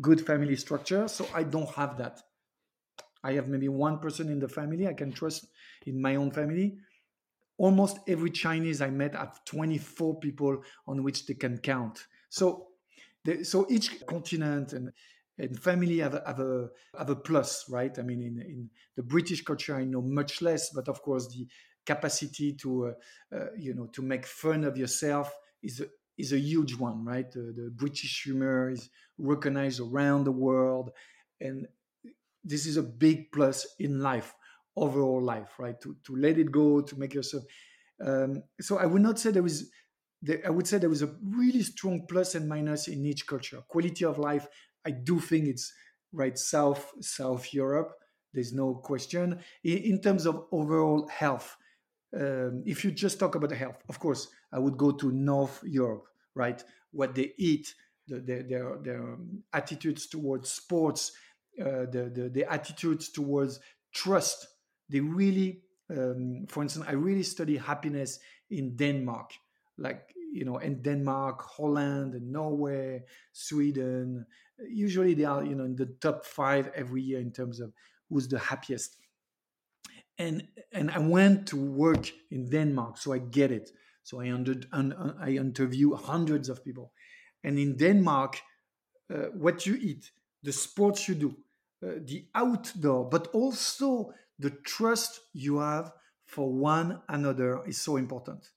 good 0.00 0.24
family 0.24 0.56
structure 0.56 1.08
so 1.08 1.26
i 1.34 1.42
don't 1.42 1.68
have 1.70 1.98
that 1.98 2.20
I 3.22 3.32
have 3.32 3.48
maybe 3.48 3.68
one 3.68 3.98
person 3.98 4.28
in 4.28 4.38
the 4.38 4.48
family 4.48 4.86
I 4.86 4.94
can 4.94 5.12
trust 5.12 5.46
in 5.86 6.00
my 6.00 6.16
own 6.16 6.30
family. 6.30 6.78
Almost 7.58 7.98
every 8.08 8.30
Chinese 8.30 8.80
I 8.80 8.90
met 8.90 9.14
have 9.14 9.44
24 9.44 10.18
people 10.20 10.62
on 10.86 11.02
which 11.02 11.26
they 11.26 11.34
can 11.34 11.58
count. 11.58 12.06
So, 12.30 12.68
the, 13.24 13.44
so 13.44 13.66
each 13.68 14.06
continent 14.06 14.72
and 14.72 14.92
and 15.40 15.58
family 15.58 15.98
have 15.98 16.14
a, 16.14 16.22
have 16.26 16.40
a 16.40 16.68
have 16.98 17.10
a 17.10 17.16
plus, 17.16 17.64
right? 17.68 17.98
I 17.98 18.02
mean, 18.02 18.20
in, 18.20 18.40
in 18.40 18.70
the 18.96 19.02
British 19.02 19.42
culture, 19.42 19.74
I 19.74 19.84
know 19.84 20.02
much 20.02 20.42
less, 20.42 20.70
but 20.70 20.88
of 20.88 21.02
course, 21.02 21.28
the 21.28 21.46
capacity 21.86 22.52
to 22.54 22.86
uh, 22.86 23.36
uh, 23.36 23.46
you 23.56 23.74
know 23.74 23.86
to 23.86 24.02
make 24.02 24.26
fun 24.26 24.64
of 24.64 24.76
yourself 24.76 25.34
is 25.62 25.80
a, 25.80 25.86
is 26.18 26.32
a 26.32 26.38
huge 26.38 26.74
one, 26.74 27.04
right? 27.04 27.30
The, 27.30 27.54
the 27.56 27.70
British 27.74 28.22
humor 28.24 28.70
is 28.70 28.90
recognized 29.18 29.80
around 29.80 30.24
the 30.24 30.32
world, 30.32 30.90
and 31.40 31.66
this 32.44 32.66
is 32.66 32.76
a 32.76 32.82
big 32.82 33.30
plus 33.32 33.66
in 33.78 34.00
life 34.00 34.34
overall 34.76 35.22
life 35.22 35.50
right? 35.58 35.80
To, 35.80 35.96
to 36.04 36.16
let 36.16 36.38
it 36.38 36.50
go 36.50 36.80
to 36.80 36.98
make 36.98 37.14
yourself 37.14 37.44
um, 38.04 38.42
so 38.60 38.78
i 38.78 38.86
would 38.86 39.02
not 39.02 39.18
say 39.18 39.30
there 39.30 39.46
is 39.46 39.70
there, 40.22 40.40
i 40.46 40.50
would 40.50 40.66
say 40.66 40.78
there 40.78 40.88
was 40.88 41.02
a 41.02 41.14
really 41.22 41.62
strong 41.62 42.06
plus 42.08 42.34
and 42.34 42.48
minus 42.48 42.88
in 42.88 43.04
each 43.04 43.26
culture. 43.26 43.62
Quality 43.68 44.04
of 44.04 44.18
life 44.18 44.46
i 44.86 44.90
do 44.90 45.20
think 45.20 45.48
it's 45.48 45.72
right 46.12 46.38
south 46.38 46.92
south 47.00 47.52
europe 47.52 47.92
there's 48.32 48.52
no 48.52 48.74
question. 48.74 49.40
In, 49.64 49.78
in 49.78 50.00
terms 50.00 50.24
of 50.24 50.44
overall 50.52 51.08
health 51.08 51.56
um, 52.16 52.62
if 52.64 52.84
you 52.84 52.92
just 52.92 53.18
talk 53.18 53.34
about 53.34 53.52
health 53.52 53.82
of 53.88 53.98
course 53.98 54.28
i 54.52 54.58
would 54.58 54.76
go 54.76 54.92
to 54.92 55.10
north 55.12 55.62
europe 55.64 56.06
right? 56.34 56.62
What 56.92 57.14
they 57.14 57.32
eat 57.38 57.74
the, 58.08 58.20
their, 58.20 58.42
their, 58.42 58.78
their 58.82 59.16
attitudes 59.52 60.06
towards 60.06 60.50
sports 60.50 61.12
uh, 61.60 61.86
the, 61.90 62.10
the, 62.14 62.28
the 62.28 62.50
attitudes 62.50 63.10
towards 63.10 63.60
trust. 63.92 64.46
They 64.88 65.00
really, 65.00 65.62
um, 65.90 66.46
for 66.48 66.62
instance, 66.62 66.86
I 66.88 66.92
really 66.92 67.22
study 67.22 67.56
happiness 67.56 68.18
in 68.50 68.76
Denmark, 68.76 69.32
like 69.78 70.14
you 70.32 70.44
know, 70.44 70.58
in 70.58 70.82
Denmark, 70.82 71.42
Holland, 71.42 72.14
and 72.14 72.32
Norway, 72.32 73.02
Sweden. 73.32 74.26
Usually, 74.68 75.14
they 75.14 75.24
are 75.24 75.44
you 75.44 75.54
know 75.54 75.64
in 75.64 75.76
the 75.76 75.86
top 76.00 76.24
five 76.24 76.70
every 76.74 77.02
year 77.02 77.20
in 77.20 77.32
terms 77.32 77.60
of 77.60 77.72
who's 78.08 78.28
the 78.28 78.38
happiest. 78.38 78.96
And 80.18 80.48
and 80.72 80.90
I 80.90 80.98
went 80.98 81.48
to 81.48 81.56
work 81.56 82.10
in 82.30 82.50
Denmark, 82.50 82.98
so 82.98 83.12
I 83.12 83.18
get 83.18 83.50
it. 83.50 83.70
So 84.02 84.20
I 84.20 84.32
under, 84.32 84.54
un, 84.72 85.16
I 85.20 85.30
interview 85.30 85.94
hundreds 85.94 86.48
of 86.48 86.64
people, 86.64 86.92
and 87.44 87.58
in 87.58 87.76
Denmark, 87.76 88.40
uh, 89.12 89.28
what 89.34 89.66
you 89.66 89.76
eat, 89.80 90.10
the 90.42 90.52
sports 90.52 91.08
you 91.08 91.14
do, 91.14 91.36
uh, 91.82 91.92
the 92.04 92.26
outdoor, 92.34 93.08
but 93.08 93.28
also 93.28 94.12
the 94.38 94.50
trust 94.50 95.20
you 95.32 95.58
have 95.58 95.92
for 96.24 96.52
one 96.52 97.00
another 97.08 97.62
is 97.66 97.80
so 97.80 97.96
important. 97.96 98.50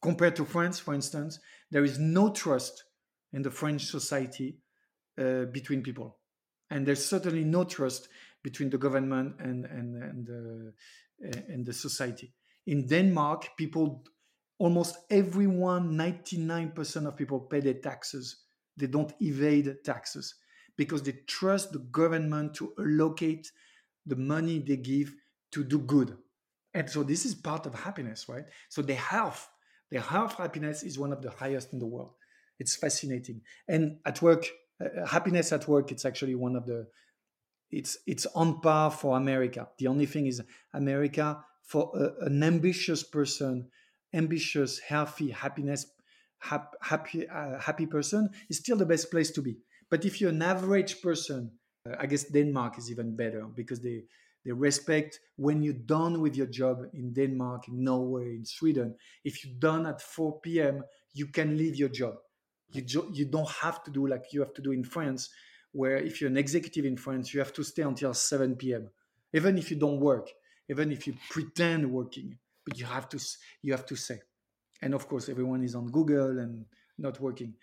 compared 0.00 0.36
to 0.36 0.44
France, 0.44 0.78
for 0.78 0.94
instance, 0.94 1.40
there 1.70 1.84
is 1.84 1.98
no 1.98 2.30
trust 2.32 2.84
in 3.32 3.42
the 3.42 3.50
French 3.50 3.86
society 3.86 4.58
uh, 5.18 5.44
between 5.46 5.82
people, 5.82 6.18
and 6.70 6.86
there's 6.86 7.04
certainly 7.04 7.44
no 7.44 7.64
trust 7.64 8.08
between 8.42 8.70
the 8.70 8.78
government 8.78 9.34
and 9.40 9.64
and 9.66 10.02
and 10.02 10.28
uh, 10.30 11.40
and 11.48 11.66
the 11.66 11.72
society. 11.72 12.32
In 12.66 12.86
Denmark, 12.86 13.56
people, 13.56 14.04
almost 14.58 14.98
everyone, 15.10 15.94
99% 15.94 17.06
of 17.06 17.16
people 17.16 17.40
pay 17.40 17.60
their 17.60 17.74
taxes. 17.74 18.44
They 18.76 18.86
don't 18.86 19.12
evade 19.20 19.78
taxes 19.84 20.34
because 20.78 21.02
they 21.02 21.12
trust 21.26 21.72
the 21.72 21.80
government 21.80 22.54
to 22.54 22.72
allocate 22.78 23.52
the 24.06 24.16
money 24.16 24.60
they 24.60 24.76
give 24.76 25.14
to 25.52 25.62
do 25.62 25.78
good. 25.78 26.16
And 26.72 26.88
so 26.88 27.02
this 27.02 27.26
is 27.26 27.34
part 27.34 27.66
of 27.66 27.74
happiness, 27.74 28.26
right? 28.28 28.44
So 28.70 28.80
their 28.80 28.96
health, 28.96 29.50
their 29.90 30.00
health 30.00 30.34
happiness 30.34 30.82
is 30.84 30.98
one 30.98 31.12
of 31.12 31.20
the 31.20 31.30
highest 31.30 31.72
in 31.72 31.80
the 31.80 31.86
world. 31.86 32.12
It's 32.58 32.76
fascinating. 32.76 33.42
And 33.66 33.98
at 34.06 34.22
work, 34.22 34.46
uh, 34.80 35.04
happiness 35.06 35.52
at 35.52 35.66
work, 35.68 35.90
it's 35.90 36.04
actually 36.04 36.36
one 36.36 36.56
of 36.56 36.64
the 36.64 36.86
it's 37.70 37.98
it's 38.06 38.24
on 38.34 38.60
par 38.60 38.90
for 38.90 39.16
America. 39.16 39.68
The 39.78 39.88
only 39.88 40.06
thing 40.06 40.26
is 40.26 40.40
America 40.72 41.44
for 41.62 41.92
a, 41.94 42.26
an 42.26 42.42
ambitious 42.42 43.02
person, 43.02 43.68
ambitious, 44.14 44.78
healthy, 44.78 45.30
happiness, 45.30 45.86
hap, 46.38 46.74
happy 46.80 47.28
uh, 47.28 47.58
happy 47.58 47.86
person 47.86 48.30
is 48.48 48.58
still 48.58 48.76
the 48.76 48.86
best 48.86 49.10
place 49.10 49.30
to 49.32 49.42
be. 49.42 49.58
But 49.90 50.04
if 50.04 50.20
you're 50.20 50.30
an 50.30 50.42
average 50.42 51.00
person, 51.02 51.52
uh, 51.88 51.96
I 51.98 52.06
guess 52.06 52.24
Denmark 52.24 52.78
is 52.78 52.90
even 52.90 53.16
better 53.16 53.46
because 53.54 53.80
they 53.80 54.04
they 54.44 54.52
respect 54.52 55.20
when 55.36 55.62
you're 55.62 55.74
done 55.74 56.20
with 56.20 56.36
your 56.36 56.46
job 56.46 56.82
in 56.94 57.12
Denmark, 57.12 57.68
in 57.68 57.82
Norway, 57.82 58.36
in 58.36 58.44
Sweden. 58.44 58.94
If 59.24 59.44
you're 59.44 59.58
done 59.58 59.84
at 59.84 60.00
4 60.00 60.40
p.m., 60.40 60.84
you 61.12 61.26
can 61.26 61.56
leave 61.56 61.76
your 61.76 61.88
job. 61.88 62.14
You, 62.72 62.82
jo- 62.82 63.10
you 63.12 63.24
don't 63.24 63.50
have 63.50 63.82
to 63.84 63.90
do 63.90 64.06
like 64.06 64.32
you 64.32 64.40
have 64.40 64.54
to 64.54 64.62
do 64.62 64.70
in 64.72 64.84
France, 64.84 65.30
where 65.72 65.96
if 65.96 66.20
you're 66.20 66.30
an 66.30 66.36
executive 66.36 66.84
in 66.84 66.96
France, 66.96 67.34
you 67.34 67.40
have 67.40 67.52
to 67.54 67.64
stay 67.64 67.82
until 67.82 68.14
7 68.14 68.56
p.m. 68.56 68.88
Even 69.34 69.58
if 69.58 69.70
you 69.70 69.76
don't 69.76 70.00
work, 70.00 70.30
even 70.70 70.92
if 70.92 71.06
you 71.06 71.14
pretend 71.30 71.90
working, 71.90 72.38
but 72.64 72.78
you 72.78 72.86
have 72.86 73.08
to 73.08 73.18
you 73.62 73.72
have 73.72 73.86
to 73.86 73.96
say. 73.96 74.20
And 74.80 74.94
of 74.94 75.08
course, 75.08 75.28
everyone 75.28 75.64
is 75.64 75.74
on 75.74 75.88
Google 75.90 76.38
and 76.38 76.64
not 76.96 77.20
working. 77.20 77.54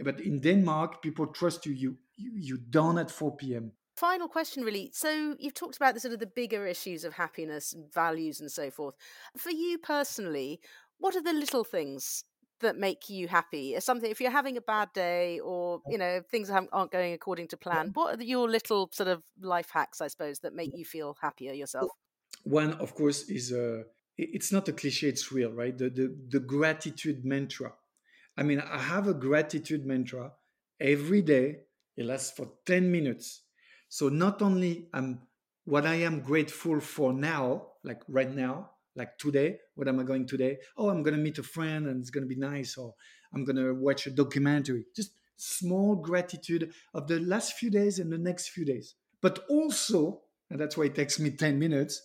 But 0.00 0.20
in 0.20 0.40
Denmark, 0.40 1.02
people 1.02 1.26
trust 1.26 1.66
you. 1.66 1.72
You 1.72 1.96
you 2.16 2.32
you 2.34 2.58
done 2.58 2.98
at 2.98 3.10
4 3.10 3.36
p.m. 3.36 3.72
Final 3.96 4.28
question, 4.28 4.62
really. 4.62 4.90
So 4.94 5.34
you've 5.40 5.54
talked 5.54 5.76
about 5.76 5.94
the 5.94 6.00
sort 6.00 6.14
of 6.14 6.20
the 6.20 6.26
bigger 6.26 6.66
issues 6.66 7.04
of 7.04 7.14
happiness 7.14 7.72
and 7.72 7.92
values 7.92 8.40
and 8.40 8.50
so 8.50 8.70
forth. 8.70 8.94
For 9.36 9.50
you 9.50 9.76
personally, 9.78 10.60
what 10.98 11.16
are 11.16 11.22
the 11.22 11.32
little 11.32 11.64
things 11.64 12.22
that 12.60 12.76
make 12.76 13.10
you 13.10 13.26
happy? 13.26 13.74
Something 13.80 14.08
if 14.08 14.20
you're 14.20 14.30
having 14.30 14.56
a 14.56 14.60
bad 14.60 14.92
day 14.92 15.40
or 15.40 15.80
you 15.88 15.98
know 15.98 16.22
things 16.30 16.48
aren't 16.50 16.92
going 16.92 17.12
according 17.12 17.48
to 17.48 17.56
plan. 17.56 17.90
What 17.94 18.20
are 18.20 18.22
your 18.22 18.48
little 18.48 18.88
sort 18.92 19.08
of 19.08 19.24
life 19.40 19.70
hacks, 19.72 20.00
I 20.00 20.08
suppose, 20.08 20.40
that 20.40 20.54
make 20.54 20.76
you 20.76 20.84
feel 20.84 21.16
happier 21.20 21.52
yourself? 21.52 21.90
One, 22.44 22.74
of 22.74 22.94
course, 22.94 23.28
is 23.28 23.52
a. 23.52 23.80
Uh, 23.80 23.82
it's 24.16 24.50
not 24.52 24.68
a 24.68 24.72
cliche; 24.72 25.08
it's 25.08 25.30
real, 25.32 25.52
right? 25.52 25.76
The 25.76 25.90
the, 25.90 26.16
the 26.28 26.40
gratitude 26.40 27.24
mantra. 27.24 27.72
I 28.38 28.44
mean, 28.44 28.60
I 28.60 28.78
have 28.78 29.08
a 29.08 29.14
gratitude 29.14 29.84
mantra 29.84 30.32
every 30.80 31.22
day. 31.22 31.56
It 31.96 32.06
lasts 32.06 32.30
for 32.36 32.52
ten 32.64 32.90
minutes. 32.90 33.42
So 33.88 34.08
not 34.08 34.40
only 34.42 34.88
am 34.94 35.22
what 35.64 35.84
I 35.84 35.96
am 35.96 36.20
grateful 36.20 36.80
for 36.80 37.12
now, 37.12 37.66
like 37.82 38.02
right 38.08 38.32
now, 38.32 38.70
like 38.98 39.16
today 39.16 39.58
what 39.76 39.88
am 39.88 40.00
i 40.00 40.02
going 40.02 40.26
today? 40.26 40.58
Oh 40.76 40.90
i'm 40.90 41.02
going 41.02 41.16
to 41.16 41.22
meet 41.22 41.38
a 41.38 41.42
friend 41.42 41.86
and 41.86 42.00
it's 42.00 42.10
going 42.10 42.24
to 42.28 42.34
be 42.34 42.40
nice 42.40 42.76
or 42.76 42.94
i'm 43.32 43.44
going 43.44 43.56
to 43.56 43.72
watch 43.72 44.06
a 44.06 44.10
documentary. 44.10 44.84
Just 44.94 45.12
small 45.36 45.94
gratitude 45.94 46.72
of 46.92 47.06
the 47.06 47.20
last 47.20 47.54
few 47.54 47.70
days 47.70 48.00
and 48.00 48.12
the 48.12 48.18
next 48.18 48.48
few 48.48 48.64
days. 48.64 48.96
But 49.22 49.44
also 49.48 50.22
and 50.50 50.60
that's 50.60 50.76
why 50.76 50.86
it 50.86 50.94
takes 50.94 51.18
me 51.18 51.30
10 51.30 51.58
minutes 51.58 52.02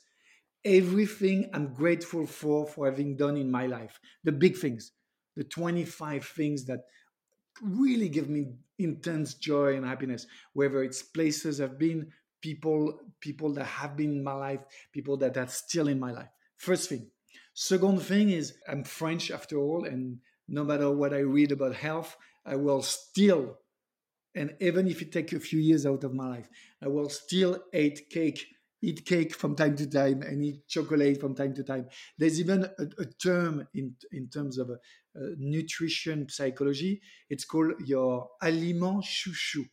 everything 0.65 1.49
i'm 1.53 1.73
grateful 1.73 2.25
for 2.25 2.65
for 2.65 2.85
having 2.85 3.17
done 3.17 3.37
in 3.37 3.51
my 3.51 3.65
life. 3.65 3.99
The 4.23 4.31
big 4.31 4.55
things 4.57 4.91
the 5.35 5.43
25 5.43 6.25
things 6.25 6.65
that 6.65 6.81
really 7.61 8.09
give 8.09 8.29
me 8.29 8.47
intense 8.79 9.35
joy 9.35 9.75
and 9.75 9.85
happiness 9.85 10.25
whether 10.53 10.83
it's 10.83 11.03
places 11.03 11.61
i've 11.61 11.77
been 11.77 12.11
people 12.41 12.99
people 13.19 13.53
that 13.53 13.65
have 13.65 13.95
been 13.95 14.11
in 14.11 14.23
my 14.23 14.33
life 14.33 14.61
people 14.91 15.15
that 15.15 15.37
are 15.37 15.47
still 15.47 15.87
in 15.87 15.99
my 15.99 16.11
life 16.11 16.29
First 16.63 16.87
thing. 16.87 17.11
Second 17.53 18.01
thing 18.01 18.29
is 18.29 18.53
I'm 18.69 18.85
French 18.85 19.31
after 19.31 19.57
all, 19.57 19.83
and 19.83 20.19
no 20.47 20.63
matter 20.63 20.89
what 20.89 21.13
I 21.13 21.19
read 21.19 21.51
about 21.51 21.75
health, 21.75 22.15
I 22.45 22.55
will 22.55 22.81
still, 22.81 23.57
and 24.33 24.55
even 24.61 24.87
if 24.87 25.01
it 25.01 25.11
takes 25.11 25.33
a 25.33 25.41
few 25.41 25.59
years 25.59 25.85
out 25.85 26.05
of 26.05 26.13
my 26.13 26.29
life, 26.29 26.47
I 26.81 26.87
will 26.87 27.09
still 27.09 27.61
eat 27.73 28.09
cake, 28.09 28.45
eat 28.83 29.05
cake 29.05 29.33
from 29.33 29.55
time 29.55 29.75
to 29.77 29.87
time, 29.87 30.21
and 30.21 30.43
eat 30.43 30.67
chocolate 30.67 31.19
from 31.19 31.33
time 31.33 31.53
to 31.55 31.63
time. 31.63 31.87
There's 32.17 32.39
even 32.39 32.65
a, 32.65 32.83
a 33.01 33.05
term 33.05 33.67
in 33.73 33.95
in 34.11 34.29
terms 34.29 34.57
of 34.57 34.69
nutrition 35.37 36.27
psychology. 36.29 37.01
It's 37.29 37.45
called 37.45 37.73
your 37.85 38.29
aliment 38.41 39.03
chouchou. 39.03 39.65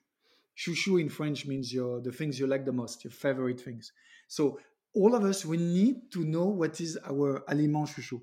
Chouchou 0.57 1.01
in 1.01 1.09
French 1.09 1.47
means 1.47 1.73
your 1.73 2.01
the 2.01 2.13
things 2.13 2.39
you 2.39 2.47
like 2.47 2.65
the 2.65 2.73
most, 2.73 3.05
your 3.05 3.11
favorite 3.11 3.61
things. 3.61 3.93
So 4.29 4.59
all 4.95 5.15
of 5.15 5.25
us, 5.25 5.45
we 5.45 5.57
need 5.57 6.11
to 6.13 6.25
know 6.25 6.47
what 6.47 6.81
is 6.81 6.99
our 7.05 7.43
aliment 7.49 7.89
chouchou. 7.89 8.21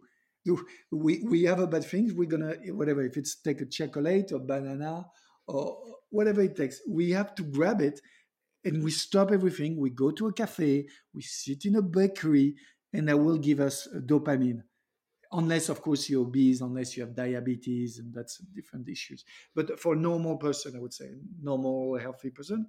We, 0.92 1.24
we 1.26 1.44
have 1.44 1.60
a 1.60 1.68
bad 1.68 1.84
thing, 1.84 2.16
we're 2.16 2.30
gonna, 2.30 2.56
whatever, 2.72 3.04
if 3.04 3.18
it's 3.18 3.36
take 3.42 3.60
a 3.60 3.66
chocolate 3.66 4.32
or 4.32 4.40
banana 4.40 5.06
or 5.46 5.78
whatever 6.10 6.42
it 6.42 6.56
takes, 6.56 6.80
we 6.88 7.12
have 7.12 7.36
to 7.36 7.44
grab 7.44 7.82
it 7.82 8.00
and 8.68 8.84
we 8.84 8.92
stop 8.92 9.32
everything. 9.32 9.78
We 9.78 9.90
go 9.90 10.12
to 10.12 10.28
a 10.28 10.34
cafe, 10.34 10.88
we 11.14 11.22
sit 11.22 11.66
in 11.66 11.76
a 11.76 11.82
bakery, 11.82 12.56
and 12.94 13.08
that 13.08 13.18
will 13.18 13.38
give 13.38 13.60
us 13.60 13.88
dopamine. 14.06 14.62
Unless, 15.32 15.70
of 15.70 15.82
course, 15.82 16.10
you're 16.10 16.22
obese, 16.22 16.62
unless 16.62 16.96
you 16.96 17.04
have 17.04 17.16
diabetes, 17.16 18.00
and 18.00 18.14
that's 18.14 18.38
different 18.56 18.88
issues. 18.88 19.26
But 19.54 19.80
for 19.80 19.96
normal 19.96 20.38
person, 20.38 20.76
I 20.76 20.80
would 20.80 20.94
say, 20.94 21.10
normal, 21.42 21.98
healthy 21.98 22.30
person. 22.30 22.68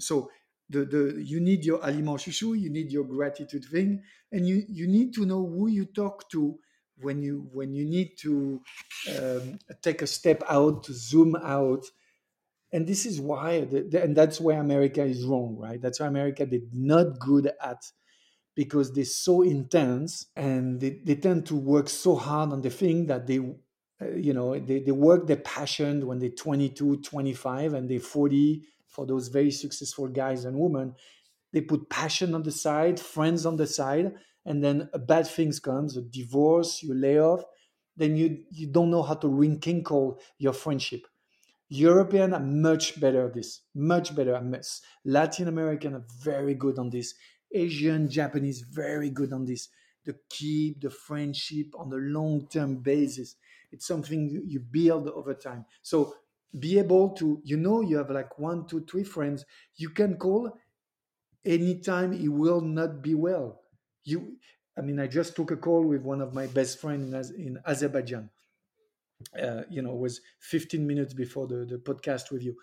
So 0.00 0.30
the, 0.68 0.84
the 0.84 1.22
you 1.22 1.40
need 1.40 1.64
your 1.64 1.84
aliment 1.84 2.18
chouchou, 2.18 2.58
you 2.58 2.70
need 2.70 2.90
your 2.90 3.04
gratitude 3.04 3.64
thing, 3.64 4.02
and 4.32 4.48
you 4.48 4.64
you 4.68 4.88
need 4.88 5.14
to 5.14 5.26
know 5.26 5.46
who 5.46 5.68
you 5.68 5.84
talk 5.84 6.28
to 6.30 6.58
when 6.96 7.22
you 7.22 7.48
when 7.52 7.72
you 7.72 7.84
need 7.84 8.16
to 8.18 8.60
um, 9.18 9.58
take 9.80 10.02
a 10.02 10.06
step 10.06 10.42
out, 10.48 10.82
to 10.84 10.92
zoom 10.92 11.36
out, 11.36 11.84
and 12.72 12.86
this 12.86 13.04
is 13.04 13.20
why, 13.20 13.60
the, 13.60 13.82
the, 13.82 14.02
and 14.02 14.16
that's 14.16 14.40
where 14.40 14.58
America 14.58 15.02
is 15.02 15.24
wrong, 15.24 15.56
right? 15.58 15.80
That's 15.80 16.00
why 16.00 16.06
America 16.06 16.46
did 16.46 16.74
not 16.74 17.18
good 17.18 17.50
at 17.62 17.84
because 18.54 18.92
they're 18.92 19.04
so 19.04 19.42
intense 19.42 20.26
and 20.36 20.80
they, 20.80 21.00
they 21.04 21.14
tend 21.14 21.46
to 21.46 21.54
work 21.56 21.88
so 21.88 22.14
hard 22.14 22.52
on 22.52 22.62
the 22.62 22.70
thing 22.70 23.06
that 23.06 23.26
they 23.26 23.38
uh, 23.38 24.10
you 24.14 24.34
know 24.34 24.58
they, 24.58 24.80
they 24.80 24.92
work 24.92 25.26
their 25.26 25.36
passion 25.38 26.06
when 26.06 26.18
they're 26.18 26.30
22 26.30 26.98
25 26.98 27.74
and 27.74 27.88
they're 27.88 28.00
40 28.00 28.62
for 28.88 29.06
those 29.06 29.28
very 29.28 29.50
successful 29.50 30.08
guys 30.08 30.44
and 30.44 30.58
women 30.58 30.94
they 31.52 31.60
put 31.60 31.88
passion 31.88 32.34
on 32.34 32.42
the 32.42 32.50
side 32.52 33.00
friends 33.00 33.46
on 33.46 33.56
the 33.56 33.66
side 33.66 34.12
and 34.44 34.62
then 34.62 34.88
bad 35.06 35.26
things 35.26 35.58
comes 35.58 35.96
a 35.96 36.02
divorce 36.02 36.82
you 36.82 36.94
lay 36.94 37.18
off 37.18 37.42
then 37.96 38.16
you 38.16 38.44
you 38.50 38.66
don't 38.66 38.90
know 38.90 39.02
how 39.02 39.14
to 39.14 39.28
rekindle 39.28 40.20
your 40.38 40.52
friendship 40.52 41.06
european 41.72 42.34
are 42.34 42.40
much 42.40 43.00
better 43.00 43.26
at 43.26 43.34
this 43.34 43.62
much 43.74 44.14
better 44.14 44.34
latin 45.06 45.48
american 45.48 45.94
are 45.94 46.04
very 46.22 46.54
good 46.54 46.78
on 46.78 46.90
this. 46.90 47.14
Asian 47.54 48.08
japanese 48.08 48.60
very 48.60 49.10
good 49.10 49.32
on 49.32 49.44
this. 49.46 49.68
To 50.04 50.14
keep 50.28 50.80
the 50.80 50.90
friendship 50.90 51.68
on 51.78 51.92
a 51.92 51.96
long-term 51.96 52.78
basis. 52.82 53.36
It's 53.70 53.86
something 53.86 54.28
you 54.44 54.58
build 54.58 55.08
over 55.08 55.32
time. 55.32 55.64
So 55.82 56.16
be 56.58 56.78
able 56.78 57.10
to 57.10 57.40
you 57.44 57.56
know 57.56 57.80
you 57.80 57.96
have 57.98 58.10
like 58.10 58.38
one 58.38 58.66
two 58.66 58.84
three 58.84 59.04
friends 59.04 59.46
you 59.76 59.90
can 59.90 60.16
call 60.16 60.58
anytime 61.44 62.12
he 62.12 62.28
will 62.28 62.60
not 62.60 63.00
be 63.00 63.14
well. 63.14 63.62
You 64.04 64.36
i 64.76 64.80
mean 64.80 64.98
i 64.98 65.06
just 65.06 65.36
took 65.36 65.50
a 65.50 65.56
call 65.56 65.84
with 65.84 66.02
one 66.02 66.20
of 66.20 66.34
my 66.34 66.46
best 66.46 66.80
friends 66.80 67.30
in, 67.30 67.58
azerbaijan 67.66 68.30
uh, 69.40 69.62
you 69.70 69.82
know 69.82 69.94
was 69.94 70.20
15 70.40 70.86
minutes 70.86 71.14
before 71.14 71.46
the, 71.46 71.64
the 71.64 71.78
podcast 71.78 72.30
with 72.30 72.42
you. 72.42 72.56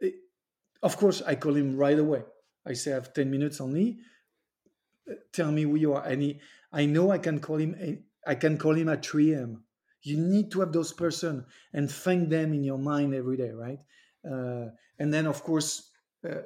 It, 0.00 0.14
of 0.82 0.96
course 0.96 1.22
i 1.26 1.34
call 1.34 1.54
him 1.54 1.76
right 1.76 1.98
away. 1.98 2.22
I 2.66 2.74
say 2.74 2.92
i 2.92 2.94
have 2.94 3.12
10 3.12 3.30
minutes 3.30 3.60
only. 3.60 3.98
Uh, 5.10 5.14
tell 5.32 5.52
me 5.52 5.62
who 5.62 5.76
you 5.76 5.94
are. 5.94 6.04
And 6.04 6.22
he, 6.22 6.40
i 6.72 6.86
know 6.86 7.10
i 7.10 7.18
can 7.18 7.40
call 7.40 7.56
him 7.56 8.02
i 8.26 8.34
can 8.34 8.58
call 8.58 8.74
him 8.74 8.88
at 8.88 9.04
3 9.04 9.32
a.m 9.34 9.62
you 10.06 10.16
need 10.16 10.52
to 10.52 10.60
have 10.60 10.72
those 10.72 10.92
person 10.92 11.44
and 11.72 11.90
thank 11.90 12.28
them 12.28 12.54
in 12.54 12.62
your 12.62 12.78
mind 12.78 13.12
every 13.12 13.36
day 13.36 13.50
right? 13.50 13.80
Uh, 14.24 14.66
and 14.98 15.12
then 15.12 15.26
of 15.26 15.42
course 15.42 15.90
uh, 16.28 16.42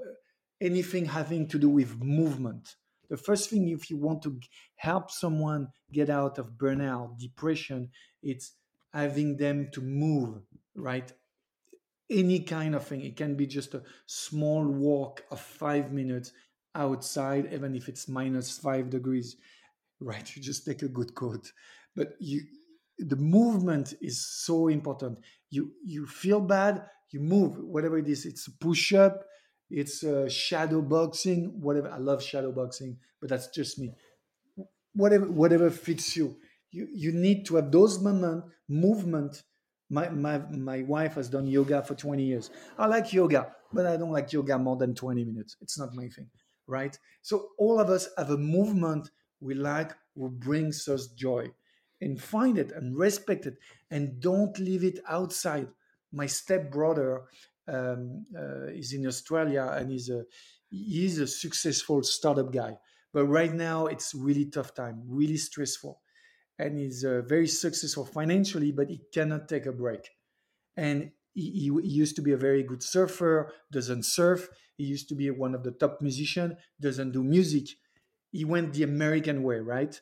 anything 0.61 1.05
having 1.05 1.47
to 1.49 1.59
do 1.59 1.69
with 1.69 2.01
movement. 2.01 2.77
The 3.11 3.19
first 3.19 3.51
thing 3.51 3.69
if 3.69 3.91
you 3.91 3.99
want 3.99 4.23
to 4.23 4.41
help 4.77 5.11
someone 5.11 5.69
get 5.93 6.09
out 6.09 6.39
of 6.39 6.53
burnout 6.53 7.19
depression 7.19 7.91
it's 8.23 8.53
having 8.93 9.37
them 9.37 9.71
to 9.73 9.81
move, 9.81 10.43
right? 10.75 11.13
Any 12.11 12.41
kind 12.41 12.75
of 12.75 12.87
thing. 12.87 13.03
It 13.03 13.17
can 13.17 13.37
be 13.37 13.47
just 13.47 13.75
a 13.75 13.83
small 14.07 14.67
walk 14.67 15.25
of 15.31 15.41
five 15.41 15.93
minutes 15.93 16.33
outside, 16.75 17.53
even 17.53 17.77
if 17.77 17.89
it's 17.89 18.09
minus 18.09 18.59
five 18.59 18.91
degrees, 18.91 19.37
right? 20.01 20.35
You 20.35 20.43
just 20.43 20.67
take 20.67 20.83
a 20.83 20.89
good 20.89 21.15
coat. 21.15 21.53
But 21.95 22.15
you, 22.19 22.43
the 22.99 23.17
movement 23.17 23.95
is 24.01 24.27
so 24.27 24.69
important. 24.69 25.19
You 25.51 25.73
you 25.85 26.07
feel 26.07 26.41
bad, 26.41 26.85
you 27.11 27.21
move, 27.21 27.59
whatever 27.59 27.99
it 27.99 28.09
is. 28.09 28.27
It's 28.27 28.47
a 28.49 28.53
push 28.53 28.93
up, 28.93 29.25
it's 29.71 30.03
a 30.03 30.29
shadow 30.29 30.83
boxing, 30.83 31.61
whatever. 31.61 31.91
I 31.91 31.99
love 31.99 32.23
shadow 32.23 32.53
boxing, 32.53 32.99
but 33.21 33.31
that's 33.31 33.49
just 33.49 33.79
me. 33.79 33.95
Whatever 34.95 35.31
whatever 35.31 35.71
fits 35.71 36.17
you. 36.17 36.37
You 36.71 36.89
you 36.93 37.13
need 37.13 37.47
to 37.47 37.57
have 37.57 37.71
those 37.73 38.01
moment 38.01 38.45
movement. 38.69 39.43
My, 39.93 40.09
my 40.09 40.39
my 40.39 40.83
wife 40.83 41.15
has 41.15 41.29
done 41.29 41.47
yoga 41.47 41.83
for 41.83 41.95
20 41.97 42.25
years. 42.25 42.51
I 42.79 42.87
like 42.87 43.13
yoga, 43.13 43.57
but 43.73 43.87
I 43.87 43.97
don't 43.97 44.13
like 44.13 44.33
yoga 44.33 44.59
more 44.59 44.77
than 44.77 44.95
20 44.95 45.25
minutes. 45.25 45.57
It's 45.61 45.79
not 45.79 45.95
my 45.95 46.09
thing, 46.09 46.31
right? 46.67 46.97
So 47.23 47.51
all 47.59 47.81
of 47.81 47.91
us 47.91 48.09
have 48.17 48.31
a 48.31 48.39
movement 48.39 49.11
we 49.41 49.55
like 49.55 49.93
will 50.15 50.31
brings 50.31 50.87
us 50.87 51.09
joy 51.09 51.51
and 52.01 52.21
find 52.21 52.59
it 52.59 52.73
and 52.73 52.97
respect 52.97 53.47
it 53.47 53.59
and 53.91 54.21
don't 54.21 54.59
leave 54.59 54.85
it 54.85 55.01
outside. 55.09 55.69
My 56.13 56.27
stepbrother 56.27 57.25
um, 57.69 58.27
uh, 58.37 58.67
is 58.67 58.93
in 58.93 59.07
Australia 59.07 59.69
and 59.77 59.91
he's 59.91 60.09
a 60.09 60.25
he's 60.71 61.19
a 61.19 61.27
successful 61.27 62.03
startup 62.03 62.53
guy, 62.53 62.79
but 63.13 63.27
right 63.27 63.53
now 63.53 63.87
it's 63.87 64.15
really 64.15 64.47
tough 64.47 64.75
time, 64.75 65.03
really 65.07 65.37
stressful, 65.37 66.01
and 66.61 66.79
he's 66.79 67.05
uh, 67.05 67.23
very 67.27 67.47
successful 67.47 68.05
financially, 68.05 68.71
but 68.71 68.91
he 68.91 69.01
cannot 69.15 69.49
take 69.49 69.67
a 69.67 69.73
break. 69.73 70.11
And 70.77 71.11
he, 71.33 71.51
he, 71.83 71.89
used 71.89 72.17
to 72.17 72.23
be 72.23 72.33
a 72.33 72.37
very 72.37 72.63
good 72.63 72.83
surfer, 72.83 73.53
doesn't 73.73 74.05
surf. 74.05 74.49
He 74.77 74.85
used 74.85 75.09
to 75.09 75.15
be 75.15 75.31
one 75.31 75.55
of 75.55 75.63
the 75.63 75.71
top 75.71 76.03
musicians, 76.03 76.55
doesn't 76.81 77.13
do 77.13 77.23
music. 77.23 77.69
He 78.31 78.45
went 78.45 78.75
the 78.75 78.83
American 78.83 79.43
way, 79.43 79.61
right? 79.61 79.99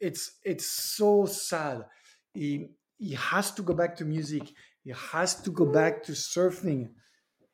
it's 0.00 0.32
it's 0.44 0.66
so 0.66 1.26
sad. 1.26 1.84
He 2.34 2.70
he 2.98 3.14
has 3.14 3.52
to 3.52 3.62
go 3.62 3.74
back 3.74 3.96
to 3.96 4.04
music. 4.04 4.42
He 4.82 4.92
has 5.12 5.34
to 5.42 5.50
go 5.50 5.66
back 5.66 6.02
to 6.04 6.12
surfing, 6.12 6.90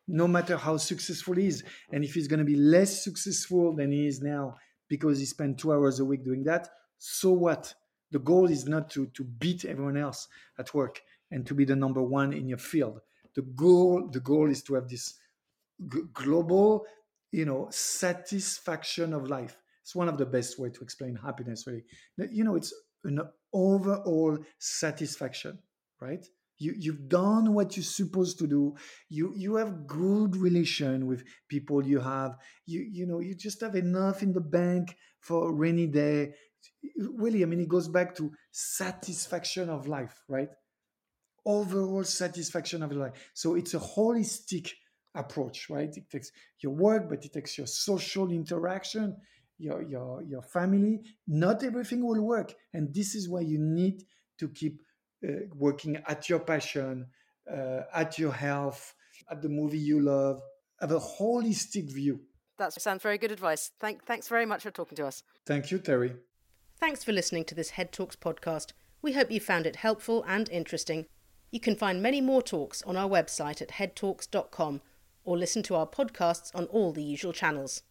no 0.07 0.27
matter 0.29 0.57
how 0.57 0.77
successful 0.77 1.35
he 1.35 1.49
is. 1.49 1.65
And 1.93 2.05
if 2.05 2.15
he's 2.15 2.29
going 2.29 2.39
to 2.39 2.45
be 2.45 2.57
less 2.57 3.05
successful 3.05 3.75
than 3.75 3.93
he 3.93 4.07
is 4.07 4.23
now 4.23 4.57
because 4.89 5.19
he 5.19 5.27
spent 5.27 5.59
two 5.59 5.73
hours 5.73 5.99
a 5.99 6.05
week 6.05 6.25
doing 6.25 6.45
that, 6.45 6.69
so 6.99 7.33
what? 7.33 7.75
The 8.11 8.19
goal 8.19 8.51
is 8.51 8.67
not 8.67 8.91
to 8.91 9.07
to 9.07 9.25
beat 9.25 9.65
everyone 9.65 9.97
else 9.97 10.29
at 10.59 10.73
work 10.75 11.03
and 11.31 11.47
to 11.47 11.55
be 11.55 11.65
the 11.65 11.77
number 11.77 12.03
one 12.03 12.33
in 12.33 12.49
your 12.49 12.59
field. 12.59 13.01
The 13.35 13.43
goal 13.43 14.09
the 14.11 14.21
goal 14.21 14.51
is 14.51 14.63
to 14.65 14.75
have 14.75 14.89
this 14.89 15.15
g- 15.93 16.03
global, 16.13 16.87
you 17.33 17.45
know, 17.45 17.69
satisfaction 17.71 19.13
of 19.13 19.29
life 19.29 19.57
it's 19.83 19.95
one 19.95 20.09
of 20.09 20.19
the 20.19 20.27
best 20.27 20.59
way 20.59 20.69
to 20.69 20.81
explain 20.81 21.15
happiness, 21.15 21.65
really. 21.65 21.85
You 22.33 22.43
know, 22.43 22.57
it's 22.57 22.75
an 23.05 23.21
overall 23.53 24.37
satisfaction, 24.59 25.61
right? 26.01 26.27
You 26.59 26.75
you've 26.77 27.09
done 27.09 27.55
what 27.55 27.77
you're 27.77 27.85
supposed 27.85 28.41
to 28.41 28.49
do. 28.49 28.75
You 29.09 29.33
you 29.37 29.55
have 29.55 29.87
good 29.87 30.35
relation 30.35 31.07
with 31.07 31.23
people 31.47 31.87
you 31.87 32.01
have. 32.01 32.37
You 32.67 32.81
you 32.81 33.07
know 33.07 33.21
you 33.21 33.37
just 33.37 33.61
have 33.61 33.77
enough 33.77 34.25
in 34.25 34.33
the 34.33 34.41
bank 34.41 34.97
for 35.21 35.49
a 35.51 35.53
rainy 35.53 35.87
day. 35.87 36.35
Really, 36.97 37.43
I 37.43 37.47
mean, 37.47 37.61
it 37.61 37.69
goes 37.69 37.89
back 37.89 38.15
to 38.17 38.33
satisfaction 38.51 39.69
of 39.69 39.87
life, 39.87 40.23
right? 40.29 40.49
Overall 41.45 42.05
satisfaction 42.05 42.83
of 42.83 42.93
life. 42.93 43.31
So 43.35 43.55
it's 43.55 43.75
a 43.75 43.79
holistic 43.79 44.73
approach, 45.15 45.71
right? 45.71 45.95
It 45.97 46.11
takes 46.11 46.31
your 46.61 46.73
work, 46.73 47.09
but 47.09 47.25
it 47.25 47.33
takes 47.33 47.57
your 47.57 47.67
social 47.67 48.31
interaction 48.31 49.17
your 49.59 49.83
your 49.83 50.23
your 50.23 50.43
family 50.43 51.01
not 51.27 51.63
everything 51.63 52.07
will 52.07 52.21
work 52.21 52.55
and 52.75 52.95
this 52.95 53.15
is 53.15 53.29
why 53.29 53.41
you 53.41 53.59
need 53.59 54.03
to 54.39 54.49
keep 54.49 54.83
uh, 55.27 55.33
working 55.55 55.97
at 56.07 56.29
your 56.29 56.41
passion 56.41 57.07
uh, 57.51 57.83
at 57.95 58.19
your 58.19 58.33
health 58.33 58.95
at 59.31 59.41
the 59.41 59.49
movie 59.49 59.79
you 59.79 60.01
love 60.01 60.41
have 60.81 60.93
a 60.93 61.01
holistic 61.01 61.91
view 61.93 62.21
that 62.59 62.73
sounds 62.73 63.03
very 63.03 63.19
good 63.19 63.33
advice 63.33 63.71
Thank, 63.81 64.05
thanks 64.05 64.29
very 64.29 64.47
much 64.47 64.63
for 64.63 64.71
talking 64.71 64.97
to 64.97 65.07
us 65.07 65.23
thank 65.47 65.71
you 65.71 65.79
terry 65.79 66.15
thanks 66.79 67.03
for 67.03 67.13
listening 67.13 67.45
to 67.45 67.55
this 67.55 67.71
head 67.71 67.93
talks 67.93 68.17
podcast. 68.17 68.73
We 69.03 69.13
hope 69.13 69.31
you 69.31 69.41
found 69.41 69.67
it 69.67 69.77
helpful 69.77 70.25
and 70.27 70.49
interesting. 70.49 71.07
You 71.51 71.61
can 71.61 71.77
find 71.77 72.03
many 72.03 72.21
more 72.21 72.43
talks 72.43 72.83
on 72.83 72.97
our 72.97 73.09
website 73.09 73.63
at 73.63 73.71
headtalks.com 73.71 74.81
or 75.25 75.39
listen 75.39 75.63
to 75.65 75.75
our 75.75 75.87
podcasts 75.87 76.51
on 76.55 76.67
all 76.67 76.93
the 76.93 77.03
usual 77.03 77.33
channels 77.33 77.83